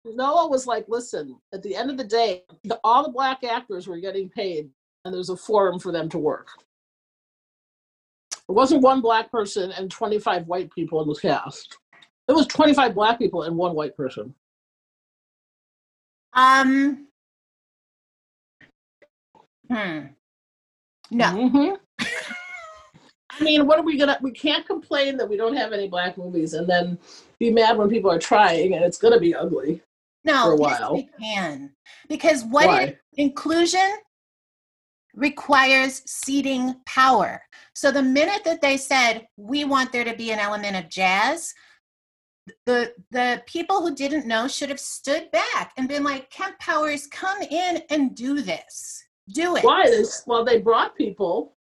Noah 0.04 0.48
was 0.48 0.66
like, 0.66 0.84
listen, 0.88 1.36
at 1.52 1.62
the 1.62 1.74
end 1.74 1.90
of 1.90 1.96
the 1.96 2.04
day, 2.04 2.44
the, 2.64 2.78
all 2.84 3.02
the 3.02 3.10
black 3.10 3.42
actors 3.42 3.88
were 3.88 3.98
getting 3.98 4.28
paid, 4.28 4.70
and 5.04 5.12
there's 5.12 5.30
a 5.30 5.36
forum 5.36 5.80
for 5.80 5.90
them 5.90 6.08
to 6.10 6.18
work. 6.18 6.48
It 8.48 8.52
wasn't 8.52 8.82
one 8.82 9.00
black 9.00 9.30
person 9.30 9.72
and 9.72 9.90
25 9.90 10.46
white 10.46 10.70
people 10.72 11.02
in 11.02 11.08
the 11.08 11.14
cast. 11.14 11.76
It 12.28 12.32
was 12.32 12.46
25 12.46 12.94
black 12.94 13.18
people 13.18 13.42
and 13.42 13.56
one 13.56 13.74
white 13.74 13.96
person. 13.96 14.34
Um, 16.32 17.08
Hmm. 19.70 20.00
No. 21.10 21.26
Mm-hmm. 21.26 21.74
I 23.30 23.44
mean, 23.44 23.66
what 23.66 23.78
are 23.78 23.84
we 23.84 23.96
gonna? 23.98 24.18
We 24.20 24.32
can't 24.32 24.66
complain 24.66 25.16
that 25.18 25.28
we 25.28 25.36
don't 25.36 25.56
have 25.56 25.72
any 25.72 25.88
black 25.88 26.18
movies, 26.18 26.54
and 26.54 26.68
then 26.68 26.98
be 27.38 27.50
mad 27.50 27.76
when 27.76 27.88
people 27.88 28.10
are 28.10 28.18
trying, 28.18 28.74
and 28.74 28.84
it's 28.84 28.98
gonna 28.98 29.20
be 29.20 29.34
ugly. 29.34 29.80
No, 30.24 30.44
for 30.44 30.52
a 30.54 30.68
yes, 30.70 30.80
while. 30.80 30.94
we 30.94 31.08
can. 31.20 31.70
Because 32.08 32.44
what 32.44 32.66
Why? 32.66 32.96
inclusion 33.16 33.98
requires 35.18 36.02
ceding 36.06 36.76
power. 36.86 37.42
So 37.74 37.90
the 37.90 38.02
minute 38.02 38.44
that 38.44 38.62
they 38.62 38.76
said 38.76 39.26
we 39.36 39.64
want 39.64 39.92
there 39.92 40.04
to 40.04 40.14
be 40.14 40.30
an 40.30 40.38
element 40.38 40.76
of 40.76 40.88
jazz, 40.88 41.52
the 42.64 42.92
the 43.10 43.42
people 43.46 43.82
who 43.82 43.94
didn't 43.94 44.26
know 44.26 44.48
should 44.48 44.70
have 44.70 44.80
stood 44.80 45.30
back 45.32 45.72
and 45.76 45.88
been 45.88 46.04
like, 46.04 46.30
Kemp 46.30 46.58
Powers, 46.60 47.06
come 47.08 47.42
in 47.42 47.82
and 47.90 48.14
do 48.14 48.40
this. 48.40 49.04
Do 49.34 49.56
it. 49.56 49.64
Why? 49.64 49.84
They, 49.86 50.04
well, 50.26 50.44
they 50.44 50.58
brought 50.58 50.96
people. 50.96 51.56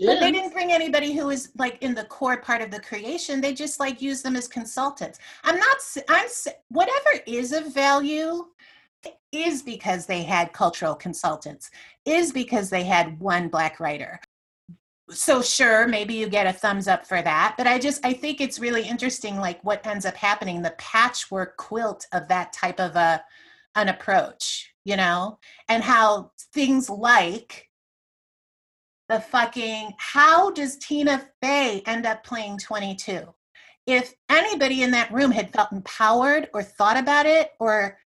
But 0.00 0.20
they 0.20 0.30
didn't 0.30 0.52
bring 0.52 0.70
anybody 0.70 1.12
who 1.12 1.26
was 1.26 1.50
like 1.58 1.82
in 1.82 1.92
the 1.92 2.04
core 2.04 2.36
part 2.36 2.62
of 2.62 2.70
the 2.70 2.78
creation. 2.78 3.40
They 3.40 3.52
just 3.52 3.80
like 3.80 4.00
use 4.00 4.22
them 4.22 4.36
as 4.36 4.46
consultants. 4.46 5.18
I'm 5.42 5.58
not. 5.58 5.76
I'm 6.08 6.28
whatever 6.68 7.22
is 7.26 7.52
of 7.52 7.74
value 7.74 8.44
is 9.32 9.62
because 9.62 10.06
they 10.06 10.22
had 10.22 10.52
cultural 10.52 10.94
consultants. 10.94 11.70
Is 12.04 12.32
because 12.32 12.70
they 12.70 12.84
had 12.84 13.18
one 13.20 13.48
black 13.48 13.80
writer. 13.80 14.20
So 15.10 15.40
sure, 15.40 15.88
maybe 15.88 16.14
you 16.14 16.28
get 16.28 16.46
a 16.46 16.52
thumbs 16.52 16.86
up 16.86 17.06
for 17.06 17.22
that. 17.22 17.54
But 17.56 17.66
I 17.66 17.78
just 17.78 18.04
I 18.04 18.12
think 18.12 18.40
it's 18.40 18.58
really 18.58 18.86
interesting, 18.86 19.38
like 19.38 19.62
what 19.64 19.86
ends 19.86 20.06
up 20.06 20.16
happening, 20.16 20.62
the 20.62 20.74
patchwork 20.78 21.56
quilt 21.56 22.06
of 22.12 22.28
that 22.28 22.52
type 22.52 22.80
of 22.80 22.96
a 22.96 23.22
an 23.74 23.88
approach, 23.88 24.72
you 24.84 24.96
know, 24.96 25.38
and 25.68 25.82
how 25.82 26.32
things 26.52 26.90
like 26.90 27.68
the 29.08 29.20
fucking 29.20 29.94
how 29.98 30.50
does 30.50 30.76
Tina 30.76 31.26
Fey 31.42 31.82
end 31.86 32.04
up 32.06 32.24
playing 32.24 32.58
22? 32.58 33.22
If 33.86 34.12
anybody 34.28 34.82
in 34.82 34.90
that 34.90 35.12
room 35.12 35.30
had 35.30 35.50
felt 35.50 35.72
empowered 35.72 36.50
or 36.52 36.62
thought 36.62 36.98
about 36.98 37.24
it 37.24 37.52
or 37.58 37.98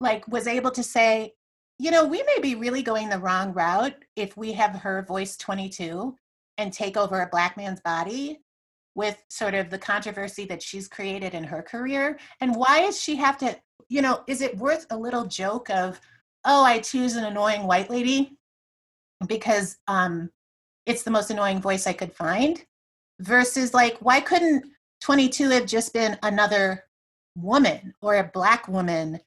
like 0.00 0.26
was 0.28 0.46
able 0.46 0.70
to 0.72 0.82
say, 0.82 1.34
you 1.78 1.90
know, 1.90 2.04
we 2.04 2.22
may 2.22 2.38
be 2.40 2.54
really 2.54 2.82
going 2.82 3.08
the 3.08 3.18
wrong 3.18 3.52
route 3.52 3.94
if 4.16 4.36
we 4.36 4.52
have 4.52 4.74
her 4.76 5.02
voice 5.02 5.36
22 5.36 6.16
and 6.56 6.72
take 6.72 6.96
over 6.96 7.20
a 7.20 7.28
black 7.28 7.56
man's 7.56 7.80
body 7.80 8.40
with 8.94 9.22
sort 9.28 9.54
of 9.54 9.70
the 9.70 9.78
controversy 9.78 10.44
that 10.44 10.62
she's 10.62 10.88
created 10.88 11.34
in 11.34 11.44
her 11.44 11.62
career. 11.62 12.18
And 12.40 12.54
why 12.56 12.82
does 12.82 13.00
she 13.00 13.14
have 13.16 13.38
to, 13.38 13.56
you 13.88 14.02
know, 14.02 14.24
is 14.26 14.40
it 14.40 14.56
worth 14.58 14.86
a 14.90 14.98
little 14.98 15.24
joke 15.24 15.70
of, 15.70 16.00
oh, 16.44 16.64
I 16.64 16.80
choose 16.80 17.14
an 17.14 17.24
annoying 17.24 17.62
white 17.64 17.90
lady? 17.90 18.38
because 19.26 19.76
um, 19.88 20.30
it's 20.86 21.02
the 21.02 21.10
most 21.10 21.30
annoying 21.30 21.60
voice 21.60 21.86
I 21.86 21.92
could 21.92 22.12
find. 22.12 22.64
Versus, 23.20 23.74
like, 23.74 23.98
why 23.98 24.20
couldn't 24.20 24.64
22 25.00 25.50
have 25.50 25.66
just 25.66 25.92
been 25.92 26.16
another 26.22 26.84
woman 27.34 27.94
or 28.00 28.16
a 28.16 28.30
black 28.32 28.68
woman 28.68 29.18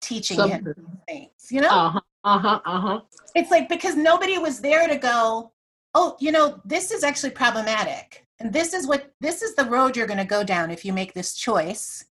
teaching 0.00 0.38
him 0.40 0.74
things? 1.08 1.30
You 1.50 1.60
know, 1.62 1.70
Uh 1.70 1.90
huh. 1.90 2.00
Uh 2.24 2.38
huh. 2.38 2.60
Uh 2.64 2.80
huh. 2.80 3.00
it's 3.34 3.50
like 3.50 3.68
because 3.68 3.96
nobody 3.96 4.38
was 4.38 4.60
there 4.60 4.88
to 4.88 4.96
go, 4.96 5.52
oh, 5.94 6.16
you 6.20 6.32
know, 6.32 6.60
this 6.64 6.90
is 6.90 7.04
actually 7.04 7.30
problematic, 7.30 8.26
and 8.40 8.52
this 8.52 8.74
is 8.74 8.86
what 8.86 9.12
this 9.20 9.42
is 9.42 9.54
the 9.54 9.64
road 9.64 9.96
you're 9.96 10.06
going 10.06 10.18
to 10.18 10.24
go 10.24 10.44
down 10.44 10.70
if 10.70 10.84
you 10.84 10.92
make 10.92 11.14
this 11.14 11.34
choice, 11.34 12.04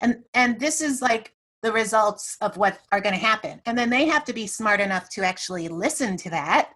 and 0.00 0.22
and 0.34 0.60
this 0.60 0.80
is 0.80 1.02
like 1.02 1.34
the 1.62 1.72
results 1.72 2.36
of 2.40 2.56
what 2.56 2.78
are 2.92 3.00
going 3.00 3.14
to 3.14 3.20
happen, 3.20 3.60
and 3.66 3.76
then 3.76 3.90
they 3.90 4.06
have 4.06 4.24
to 4.24 4.32
be 4.32 4.46
smart 4.46 4.80
enough 4.80 5.08
to 5.10 5.22
actually 5.22 5.68
listen 5.68 6.16
to 6.16 6.30
that 6.30 6.70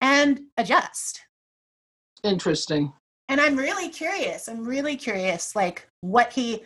and 0.00 0.40
adjust. 0.56 1.20
Interesting. 2.22 2.92
And 3.28 3.40
I'm 3.40 3.56
really 3.56 3.88
curious. 3.88 4.48
I'm 4.48 4.64
really 4.64 4.96
curious, 4.96 5.56
like 5.56 5.88
what 6.00 6.32
he. 6.32 6.62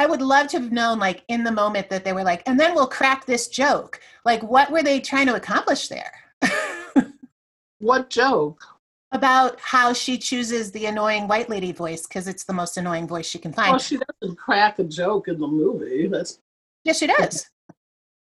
I 0.00 0.06
would 0.06 0.22
love 0.22 0.46
to 0.48 0.60
have 0.60 0.72
known, 0.72 0.98
like 0.98 1.24
in 1.28 1.44
the 1.44 1.52
moment 1.52 1.90
that 1.90 2.04
they 2.04 2.14
were 2.14 2.22
like, 2.24 2.42
and 2.46 2.58
then 2.58 2.74
we'll 2.74 2.86
crack 2.86 3.26
this 3.26 3.48
joke. 3.48 4.00
Like, 4.24 4.42
what 4.42 4.70
were 4.70 4.82
they 4.82 4.98
trying 4.98 5.26
to 5.26 5.34
accomplish 5.34 5.88
there? 5.88 6.12
What 7.80 8.08
joke? 8.10 8.62
about 9.12 9.58
how 9.60 9.92
she 9.92 10.16
chooses 10.16 10.70
the 10.70 10.86
annoying 10.86 11.26
white 11.26 11.48
lady 11.50 11.72
voice 11.72 12.06
because 12.06 12.28
it's 12.28 12.44
the 12.44 12.52
most 12.52 12.76
annoying 12.76 13.08
voice 13.08 13.26
she 13.26 13.40
can 13.40 13.52
find. 13.52 13.70
Well, 13.70 13.78
she 13.80 13.98
doesn't 13.98 14.36
crack 14.36 14.78
a 14.78 14.84
joke 14.84 15.26
in 15.28 15.40
the 15.40 15.48
movie. 15.48 16.06
That's 16.06 16.38
yes, 16.84 16.98
she 17.00 17.08
does. 17.08 17.50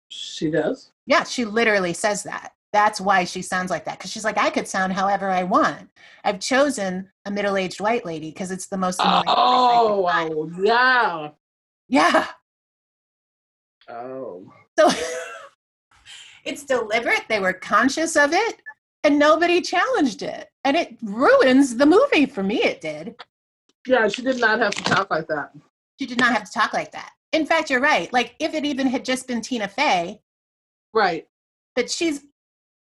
she 0.08 0.50
does. 0.50 0.90
Yeah, 1.06 1.22
she 1.24 1.44
literally 1.44 1.92
says 1.92 2.24
that. 2.24 2.54
That's 2.72 3.00
why 3.00 3.22
she 3.22 3.40
sounds 3.40 3.70
like 3.70 3.84
that 3.84 3.98
because 3.98 4.10
she's 4.10 4.24
like, 4.24 4.36
I 4.36 4.50
could 4.50 4.66
sound 4.66 4.92
however 4.94 5.30
I 5.30 5.44
want. 5.44 5.88
I've 6.24 6.40
chosen 6.40 7.08
a 7.24 7.30
middle-aged 7.30 7.80
white 7.80 8.04
lady 8.04 8.30
because 8.30 8.50
it's 8.50 8.66
the 8.66 8.76
most 8.76 8.98
annoying. 8.98 9.22
voice 9.26 9.28
I 9.28 9.32
can 9.32 9.92
Oh, 9.92 10.02
find." 10.08 10.30
Yeah. 11.94 12.26
yeah. 13.88 13.94
Oh. 13.94 14.50
So 14.78 14.90
it's 16.44 16.64
deliberate. 16.64 17.24
They 17.28 17.40
were 17.40 17.52
conscious 17.52 18.16
of 18.16 18.32
it, 18.32 18.56
and 19.04 19.18
nobody 19.18 19.60
challenged 19.60 20.22
it, 20.22 20.48
and 20.64 20.76
it 20.76 20.96
ruins 21.02 21.76
the 21.76 21.86
movie 21.86 22.26
for 22.26 22.42
me. 22.42 22.62
It 22.62 22.80
did. 22.80 23.14
Yeah, 23.86 24.08
she 24.08 24.22
did 24.22 24.40
not 24.40 24.58
have 24.60 24.74
to 24.74 24.82
talk 24.84 25.10
like 25.10 25.28
that. 25.28 25.52
She 26.00 26.06
did 26.06 26.18
not 26.18 26.32
have 26.32 26.44
to 26.44 26.52
talk 26.52 26.72
like 26.72 26.90
that. 26.92 27.10
In 27.32 27.44
fact, 27.46 27.68
you're 27.70 27.80
right. 27.80 28.12
Like 28.12 28.34
if 28.40 28.54
it 28.54 28.64
even 28.64 28.86
had 28.86 29.04
just 29.04 29.28
been 29.28 29.40
Tina 29.40 29.68
Fey, 29.68 30.20
Right. 30.92 31.26
but 31.74 31.90
she's 31.90 32.24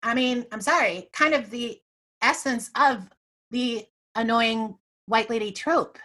i 0.05 0.13
mean 0.13 0.45
i'm 0.51 0.59
sorry 0.59 1.07
kind 1.13 1.33
of 1.33 1.49
the 1.49 1.79
essence 2.21 2.69
of 2.75 3.07
the 3.51 3.85
annoying 4.15 4.77
white 5.05 5.29
lady 5.29 5.49
trope 5.53 5.97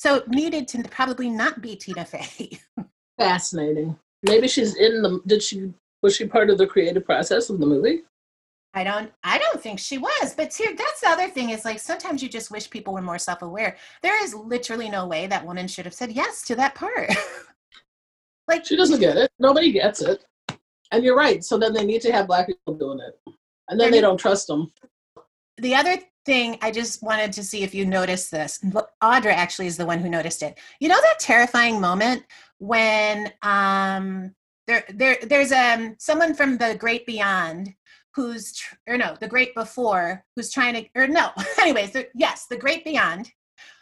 so 0.00 0.16
it 0.16 0.28
needed 0.28 0.66
to 0.68 0.82
probably 0.84 1.28
not 1.28 1.60
be 1.60 1.76
tina 1.76 2.04
fey 2.04 2.58
Fascinating. 3.18 3.98
Maybe 4.22 4.48
she's 4.48 4.74
in 4.76 5.02
the. 5.02 5.20
Did 5.26 5.42
she? 5.42 5.74
Was 6.02 6.16
she 6.16 6.24
part 6.26 6.48
of 6.48 6.56
the 6.56 6.66
creative 6.66 7.04
process 7.04 7.50
of 7.50 7.60
the 7.60 7.66
movie? 7.66 8.02
i 8.72 8.84
don't 8.84 9.10
i 9.24 9.36
don't 9.36 9.60
think 9.60 9.80
she 9.80 9.98
was 9.98 10.32
but 10.36 10.54
here 10.54 10.72
that's 10.76 11.00
the 11.00 11.08
other 11.08 11.28
thing 11.28 11.50
is 11.50 11.64
like 11.64 11.80
sometimes 11.80 12.22
you 12.22 12.28
just 12.28 12.52
wish 12.52 12.70
people 12.70 12.94
were 12.94 13.02
more 13.02 13.18
self-aware 13.18 13.76
there 14.00 14.22
is 14.24 14.32
literally 14.32 14.88
no 14.88 15.08
way 15.08 15.26
that 15.26 15.44
woman 15.44 15.66
should 15.66 15.84
have 15.84 15.92
said 15.92 16.12
yes 16.12 16.42
to 16.42 16.54
that 16.54 16.72
part 16.76 17.10
like 18.50 18.66
She 18.66 18.76
doesn't 18.76 19.00
get 19.00 19.16
it. 19.16 19.30
Nobody 19.38 19.72
gets 19.72 20.02
it. 20.02 20.24
And 20.92 21.04
you're 21.04 21.16
right. 21.16 21.42
So 21.42 21.56
then 21.56 21.72
they 21.72 21.84
need 21.84 22.02
to 22.02 22.12
have 22.12 22.26
black 22.26 22.48
people 22.48 22.74
doing 22.74 22.98
it, 23.00 23.34
and 23.68 23.78
then 23.78 23.92
they 23.92 24.00
don't 24.00 24.18
trust 24.18 24.48
them. 24.48 24.72
the 25.58 25.74
other 25.74 25.96
thing 26.26 26.58
I 26.62 26.70
just 26.70 27.02
wanted 27.02 27.32
to 27.32 27.42
see 27.44 27.62
if 27.62 27.74
you 27.74 27.84
noticed 27.86 28.30
this. 28.30 28.58
Audra 29.02 29.32
actually 29.32 29.66
is 29.66 29.76
the 29.76 29.86
one 29.86 29.98
who 30.00 30.08
noticed 30.08 30.42
it. 30.42 30.58
You 30.80 30.88
know 30.88 31.00
that 31.00 31.18
terrifying 31.18 31.80
moment 31.80 32.24
when 32.58 33.32
um 33.42 34.34
there 34.66 34.84
there 34.92 35.16
there's 35.22 35.52
um 35.52 35.96
someone 35.98 36.34
from 36.34 36.58
the 36.58 36.76
great 36.78 37.06
beyond 37.06 37.74
who's 38.14 38.52
tr- 38.54 38.74
or 38.86 38.98
no 38.98 39.16
the 39.20 39.28
great 39.28 39.54
before 39.54 40.24
who's 40.36 40.52
trying 40.52 40.74
to 40.74 40.84
or 40.94 41.06
no 41.06 41.30
anyways 41.60 41.96
yes 42.14 42.46
the 42.46 42.56
great 42.56 42.84
beyond 42.84 43.32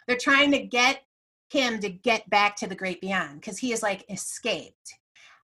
they're 0.07 0.17
trying 0.17 0.51
to 0.51 0.59
get 0.59 1.01
him 1.51 1.79
to 1.79 1.89
get 1.89 2.29
back 2.29 2.55
to 2.55 2.67
the 2.67 2.75
great 2.75 3.01
beyond 3.01 3.41
because 3.41 3.57
he 3.57 3.73
is 3.73 3.83
like 3.83 4.05
escaped 4.09 4.93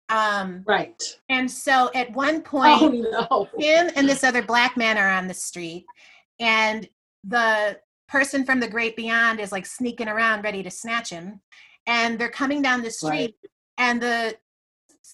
um 0.08 0.62
Right. 0.66 1.02
and 1.28 1.50
so 1.50 1.90
at 1.94 2.10
one 2.12 2.40
point 2.40 2.80
Oh 2.82 2.88
no. 2.88 3.48
him 3.58 3.90
and 3.94 4.08
this 4.08 4.24
other 4.24 4.42
black 4.42 4.76
man 4.76 4.96
are 4.96 5.10
on 5.10 5.26
the 5.28 5.34
street 5.34 5.84
and 6.40 6.88
the 7.24 7.78
person 8.08 8.44
from 8.44 8.60
the 8.60 8.68
great 8.68 8.96
beyond 8.96 9.40
is 9.40 9.52
like 9.52 9.66
sneaking 9.66 10.08
around 10.08 10.42
ready 10.42 10.62
to 10.62 10.70
snatch 10.70 11.10
him 11.10 11.40
and 11.86 12.18
they're 12.18 12.28
coming 12.28 12.62
down 12.62 12.82
the 12.82 12.90
street 12.90 13.34
and 13.76 14.00
the 14.00 14.36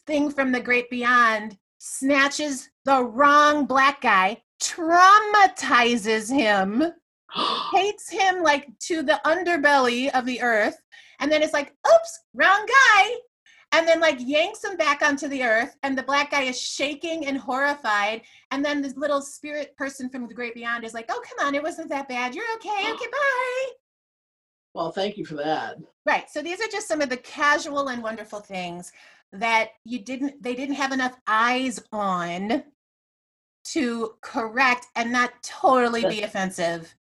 thing 0.06 0.30
from 0.30 0.52
the 0.52 0.60
great 0.60 0.88
beyond 0.90 1.56
snatches 1.78 2.70
the 2.84 3.04
wrong 3.04 3.66
black 3.66 4.00
guy 4.00 4.40
traumatizes 4.62 6.32
him 6.32 6.84
takes 7.74 8.08
him 8.08 8.42
like 8.42 8.68
to 8.78 9.02
the 9.02 9.20
underbelly 9.26 10.10
of 10.14 10.24
the 10.24 10.40
earth 10.40 10.76
and 11.20 11.30
then 11.30 11.42
it's 11.42 11.52
like 11.52 11.74
oops 11.92 12.20
wrong 12.34 12.66
guy 12.66 13.10
and 13.74 13.88
then 13.88 14.00
like 14.00 14.18
yanks 14.20 14.62
him 14.62 14.76
back 14.76 15.02
onto 15.02 15.26
the 15.28 15.42
earth 15.42 15.76
and 15.82 15.98
the 15.98 16.02
black 16.02 16.30
guy 16.30 16.42
is 16.42 16.60
shaking 16.60 17.26
and 17.26 17.36
horrified 17.36 18.22
and 18.52 18.64
then 18.64 18.80
this 18.80 18.96
little 18.96 19.20
spirit 19.20 19.76
person 19.76 20.08
from 20.08 20.28
the 20.28 20.34
great 20.34 20.54
beyond 20.54 20.84
is 20.84 20.94
like 20.94 21.06
oh 21.10 21.20
come 21.28 21.46
on 21.46 21.54
it 21.54 21.62
wasn't 21.62 21.88
that 21.88 22.08
bad. 22.08 22.34
You're 22.34 22.44
okay. 22.56 22.70
Oh. 22.70 22.94
Okay 22.94 23.10
bye. 23.10 23.72
Well, 24.74 24.90
thank 24.90 25.16
you 25.16 25.24
for 25.24 25.36
that. 25.36 25.76
right. 26.04 26.28
So 26.28 26.42
these 26.42 26.60
are 26.60 26.68
just 26.70 26.88
some 26.88 27.00
of 27.00 27.08
the 27.08 27.16
casual 27.18 27.88
and 27.88 28.02
wonderful 28.02 28.40
things 28.40 28.92
that 29.32 29.70
you 29.84 29.98
didn't 29.98 30.40
they 30.42 30.54
didn't 30.54 30.76
have 30.76 30.92
enough 30.92 31.16
eyes 31.26 31.82
on 31.92 32.62
to 33.64 34.14
correct 34.20 34.86
and 34.94 35.10
not 35.10 35.32
totally 35.42 36.04
be 36.06 36.22
offensive 36.22 36.94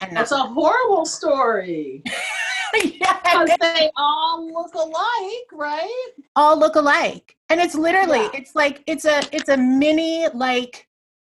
and 0.00 0.12
not 0.12 0.20
That's 0.20 0.32
a 0.32 0.38
horrible 0.38 1.06
story. 1.06 2.02
yeah, 2.84 3.18
Because 3.22 3.56
they 3.60 3.90
all 3.96 4.46
look 4.52 4.74
alike, 4.74 5.48
right? 5.52 6.08
all 6.36 6.58
look 6.58 6.76
alike, 6.76 7.36
and 7.50 7.60
it's 7.60 7.74
literally 7.74 8.18
Yeah. 8.18 8.30
it's 8.34 8.54
like 8.54 8.82
it's 8.86 9.04
a 9.04 9.20
it's 9.32 9.48
a 9.48 9.56
mini 9.56 10.26
like 10.34 10.88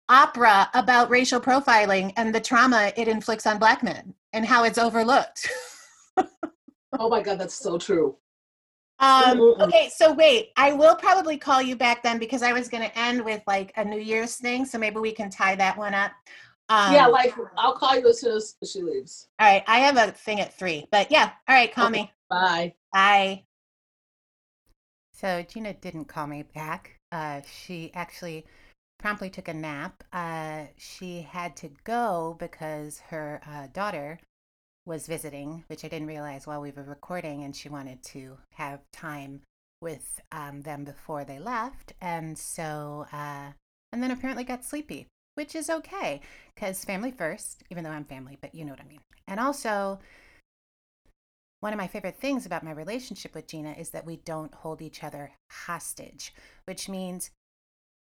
opera 0.10 0.70
about 0.74 1.10
racial 1.10 1.40
profiling 1.40 2.14
and 2.18 2.36
the 2.36 2.40
trauma 2.42 2.92
it 2.98 3.08
inflicts 3.08 3.48
on 3.48 3.58
black 3.58 3.82
men 3.84 4.14
and 4.34 4.46
how 4.46 4.64
it's 4.64 4.78
overlooked. 4.78 5.50
Oh 7.00 7.10
my 7.10 7.24
god, 7.24 7.40
that's 7.40 7.56
so 7.56 7.80
true. 7.80 8.16
Um, 9.00 9.42
okay, 9.60 9.90
so 9.94 10.14
wait, 10.14 10.50
I 10.58 10.74
will 10.74 10.96
probably 10.96 11.38
call 11.38 11.60
you 11.60 11.76
back 11.76 12.04
then 12.04 12.20
because 12.20 12.44
I 12.44 12.54
was 12.54 12.70
going 12.70 12.84
to 12.88 12.98
end 12.98 13.26
with 13.26 13.42
like 13.48 13.74
a 13.78 13.84
New 13.84 14.00
Year's 14.00 14.36
thing, 14.36 14.64
so 14.64 14.78
maybe 14.78 15.00
we 15.00 15.12
can 15.12 15.32
tie 15.32 15.56
that 15.56 15.76
one 15.76 15.96
up. 15.96 16.12
Um, 16.70 16.94
yeah, 16.94 17.08
like 17.08 17.34
I'll 17.58 17.76
call 17.76 17.98
you 17.98 18.08
as 18.08 18.22
soon 18.22 18.38
as 18.38 18.56
she 18.66 18.82
leaves. 18.82 19.28
all 19.40 19.48
right, 19.48 19.64
I 19.68 19.80
have 19.80 19.98
a 19.98 20.12
thing 20.12 20.40
at 20.40 20.54
three, 20.54 20.88
but 20.92 21.12
yeah, 21.12 21.32
all 21.48 21.56
right, 21.56 21.74
call 21.74 21.90
Okay. 21.90 22.02
me. 22.04 22.12
Bye. 22.30 22.74
Bye. 22.92 23.44
So 25.14 25.44
Gina 25.44 25.74
didn't 25.74 26.06
call 26.06 26.28
me 26.28 26.44
back. 26.44 27.00
Uh, 27.12 27.42
she 27.42 27.92
actually 27.94 28.46
promptly 29.00 29.30
took 29.30 29.48
a 29.48 29.54
nap. 29.54 30.04
Uh, 30.12 30.66
she 30.78 31.22
had 31.22 31.56
to 31.58 31.70
go 31.84 32.36
because 32.40 33.00
her 33.10 33.42
uh, 33.46 33.68
daughter 33.74 34.20
was 34.86 35.08
visiting, 35.08 35.64
which 35.68 35.86
I 35.86 35.88
didn't 35.88 36.08
realize 36.08 36.46
while 36.48 36.62
we 36.62 36.72
were 36.72 36.84
recording, 36.84 37.44
and 37.44 37.56
she 37.56 37.70
wanted 37.70 38.04
to 38.04 38.38
have 38.54 38.82
time 38.92 39.42
with 39.82 40.20
um, 40.32 40.62
them 40.62 40.84
before 40.84 41.24
they 41.24 41.40
left. 41.40 41.94
And 42.02 42.38
so, 42.38 43.06
uh, 43.14 43.52
and 43.92 44.02
then 44.04 44.12
apparently 44.12 44.44
got 44.44 44.66
sleepy, 44.66 45.08
which 45.36 45.56
is 45.56 45.70
okay 45.70 46.22
because 46.54 46.86
family 46.86 47.12
first, 47.12 47.64
even 47.70 47.84
though 47.84 47.90
I'm 47.90 48.06
family, 48.06 48.38
but 48.42 48.54
you 48.54 48.66
know 48.66 48.72
what 48.72 48.82
I 48.82 48.88
mean. 48.88 49.00
And 49.28 49.40
also, 49.40 50.00
one 51.60 51.74
of 51.74 51.78
my 51.78 51.88
favorite 51.88 52.18
things 52.18 52.46
about 52.46 52.64
my 52.64 52.72
relationship 52.72 53.34
with 53.34 53.48
Gina 53.48 53.72
is 53.72 53.92
that 53.92 54.06
we 54.06 54.18
don't 54.18 54.54
hold 54.54 54.82
each 54.82 55.04
other 55.04 55.32
hostage, 55.50 56.34
which 56.66 56.90
means 56.90 57.32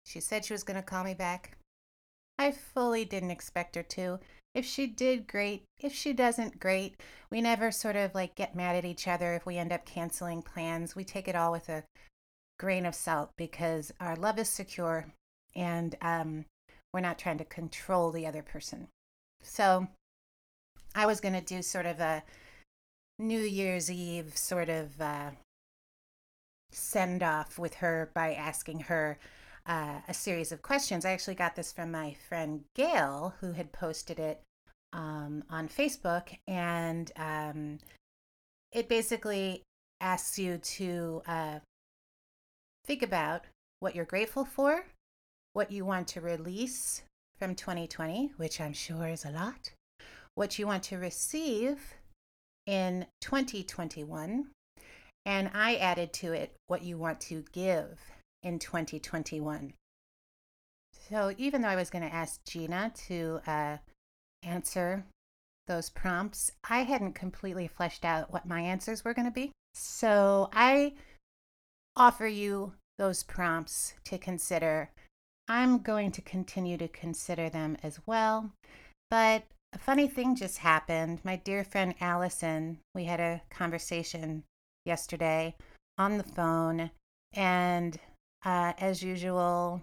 she 0.06 0.20
said 0.20 0.44
she 0.44 0.54
was 0.54 0.64
going 0.64 0.78
to 0.78 0.82
call 0.82 1.04
me 1.04 1.14
back. 1.14 1.58
I 2.38 2.50
fully 2.50 3.04
didn't 3.04 3.30
expect 3.30 3.76
her 3.76 3.82
to. 3.82 4.18
If 4.54 4.64
she 4.66 4.86
did, 4.86 5.26
great. 5.26 5.64
If 5.78 5.92
she 5.92 6.12
doesn't, 6.12 6.60
great. 6.60 7.00
We 7.30 7.40
never 7.40 7.70
sort 7.70 7.96
of 7.96 8.14
like 8.14 8.34
get 8.34 8.56
mad 8.56 8.76
at 8.76 8.84
each 8.84 9.06
other 9.06 9.34
if 9.34 9.46
we 9.46 9.58
end 9.58 9.72
up 9.72 9.86
canceling 9.86 10.42
plans. 10.42 10.96
We 10.96 11.04
take 11.04 11.28
it 11.28 11.36
all 11.36 11.52
with 11.52 11.68
a 11.68 11.84
grain 12.58 12.84
of 12.84 12.94
salt 12.94 13.30
because 13.36 13.92
our 14.00 14.16
love 14.16 14.38
is 14.38 14.48
secure 14.48 15.12
and 15.54 15.94
um, 16.00 16.44
we're 16.92 17.00
not 17.00 17.18
trying 17.18 17.38
to 17.38 17.44
control 17.44 18.10
the 18.10 18.26
other 18.26 18.42
person. 18.42 18.88
So 19.42 19.88
I 20.94 21.06
was 21.06 21.20
going 21.20 21.34
to 21.34 21.40
do 21.40 21.62
sort 21.62 21.86
of 21.86 22.00
a 22.00 22.22
New 23.18 23.40
Year's 23.40 23.90
Eve 23.90 24.36
sort 24.36 24.68
of 24.68 25.00
uh, 25.00 25.30
send 26.70 27.22
off 27.22 27.58
with 27.58 27.74
her 27.74 28.10
by 28.14 28.34
asking 28.34 28.80
her 28.80 29.18
uh, 29.66 30.00
a 30.08 30.14
series 30.14 30.52
of 30.52 30.62
questions. 30.62 31.04
I 31.04 31.12
actually 31.12 31.36
got 31.36 31.54
this 31.54 31.72
from 31.72 31.90
my 31.90 32.16
friend 32.28 32.64
Gail, 32.74 33.34
who 33.40 33.52
had 33.52 33.72
posted 33.72 34.18
it 34.18 34.40
um, 34.92 35.44
on 35.48 35.68
Facebook, 35.68 36.36
and 36.46 37.10
um, 37.16 37.78
it 38.72 38.88
basically 38.88 39.62
asks 40.00 40.38
you 40.38 40.58
to 40.58 41.22
uh, 41.26 41.58
think 42.84 43.02
about 43.02 43.44
what 43.80 43.94
you're 43.94 44.04
grateful 44.04 44.44
for, 44.44 44.84
what 45.52 45.70
you 45.70 45.84
want 45.84 46.08
to 46.08 46.20
release 46.20 47.02
from 47.38 47.54
2020, 47.54 48.32
which 48.36 48.60
I'm 48.60 48.72
sure 48.72 49.08
is 49.08 49.24
a 49.24 49.30
lot, 49.30 49.72
what 50.34 50.58
you 50.58 50.66
want 50.66 50.82
to 50.84 50.98
receive 50.98 51.94
in 52.66 53.06
2021, 53.20 54.48
and 55.24 55.50
I 55.54 55.76
added 55.76 56.12
to 56.14 56.32
it 56.32 56.52
what 56.66 56.82
you 56.82 56.98
want 56.98 57.20
to 57.22 57.44
give 57.52 57.98
in 58.42 58.58
2021. 58.58 59.74
So 61.08 61.34
even 61.36 61.62
though 61.62 61.68
I 61.68 61.76
was 61.76 61.90
going 61.90 62.08
to 62.08 62.14
ask 62.14 62.44
Gina 62.44 62.92
to 63.08 63.40
uh, 63.46 63.76
answer 64.42 65.04
those 65.66 65.90
prompts, 65.90 66.52
I 66.68 66.82
hadn't 66.82 67.14
completely 67.14 67.68
fleshed 67.68 68.04
out 68.04 68.32
what 68.32 68.46
my 68.46 68.60
answers 68.60 69.04
were 69.04 69.14
going 69.14 69.26
to 69.26 69.32
be. 69.32 69.52
So 69.74 70.48
I 70.52 70.94
offer 71.96 72.26
you 72.26 72.74
those 72.98 73.22
prompts 73.22 73.94
to 74.04 74.18
consider. 74.18 74.90
I'm 75.48 75.78
going 75.78 76.12
to 76.12 76.22
continue 76.22 76.76
to 76.78 76.88
consider 76.88 77.48
them 77.48 77.76
as 77.82 78.00
well. 78.06 78.52
But 79.10 79.44
a 79.72 79.78
funny 79.78 80.08
thing 80.08 80.36
just 80.36 80.58
happened. 80.58 81.20
My 81.24 81.36
dear 81.36 81.64
friend 81.64 81.94
Allison, 82.00 82.78
we 82.94 83.04
had 83.04 83.20
a 83.20 83.42
conversation 83.50 84.44
yesterday 84.84 85.54
on 85.98 86.18
the 86.18 86.24
phone, 86.24 86.90
and 87.32 87.98
uh, 88.44 88.72
as 88.78 89.02
usual, 89.02 89.82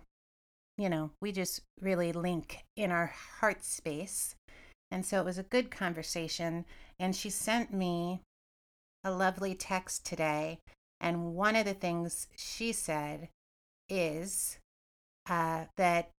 you 0.78 0.89
know, 0.89 1.12
we 1.22 1.32
just 1.32 1.62
really 1.82 2.12
link 2.12 2.60
in 2.76 2.91
our 2.91 3.07
heart 3.39 3.64
space. 3.64 4.36
And 4.91 5.05
so 5.05 5.20
it 5.20 5.26
was 5.26 5.38
a 5.38 5.43
good 5.43 5.70
conversation. 5.70 6.66
And 6.99 7.16
she 7.16 7.30
sent 7.30 7.74
me 7.74 8.22
a 9.03 9.12
lovely 9.12 9.55
text 9.55 10.05
today. 10.05 10.60
And 10.99 11.36
one 11.36 11.55
of 11.55 11.66
the 11.66 11.74
things 11.74 12.28
she 12.36 12.72
said 12.72 13.30
is 13.88 14.57
uh, 15.30 15.66
that 15.78 16.10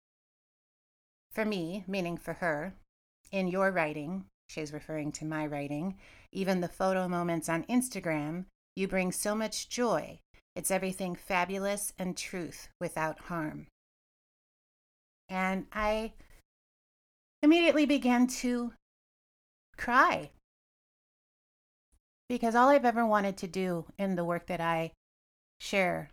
for 1.33 1.45
me, 1.45 1.85
meaning 1.87 2.17
for 2.17 2.35
her, 2.35 2.75
in 3.31 3.49
your 3.49 3.71
writing, 3.71 4.25
she's 4.49 4.73
referring 4.73 5.13
to 5.13 5.25
my 5.25 5.47
writing, 5.47 5.97
even 6.33 6.61
the 6.61 6.69
photo 6.69 7.09
moments 7.09 7.49
on 7.49 7.65
Instagram, 7.65 8.47
you 8.77 8.89
bring 8.89 9.13
so 9.13 9.35
much 9.35 9.69
joy. 9.69 10.19
It's 10.57 10.71
everything 10.71 11.15
fabulous 11.15 11.93
and 11.99 12.17
truth 12.17 12.69
without 12.81 13.21
harm. 13.21 13.67
And 15.29 15.67
I 15.73 16.13
immediately 17.43 17.87
began 17.87 18.27
to 18.27 18.73
cry 19.77 20.31
because 22.29 22.55
all 22.55 22.69
I've 22.69 22.85
ever 22.85 23.07
wanted 23.07 23.37
to 23.39 23.47
do 23.47 23.87
in 23.99 24.17
the 24.17 24.25
work 24.25 24.47
that 24.47 24.61
I 24.61 24.93
share 25.61 26.11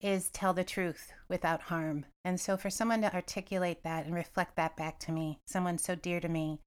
is 0.00 0.30
tell 0.30 0.54
the 0.54 0.64
truth 0.64 1.12
without 1.28 1.62
harm. 1.62 2.06
And 2.24 2.40
so 2.40 2.56
for 2.56 2.70
someone 2.70 3.02
to 3.02 3.14
articulate 3.14 3.82
that 3.82 4.06
and 4.06 4.14
reflect 4.14 4.56
that 4.56 4.76
back 4.76 4.98
to 5.00 5.12
me, 5.12 5.38
someone 5.46 5.78
so 5.78 5.94
dear 5.94 6.20
to 6.20 6.28
me, 6.28 6.60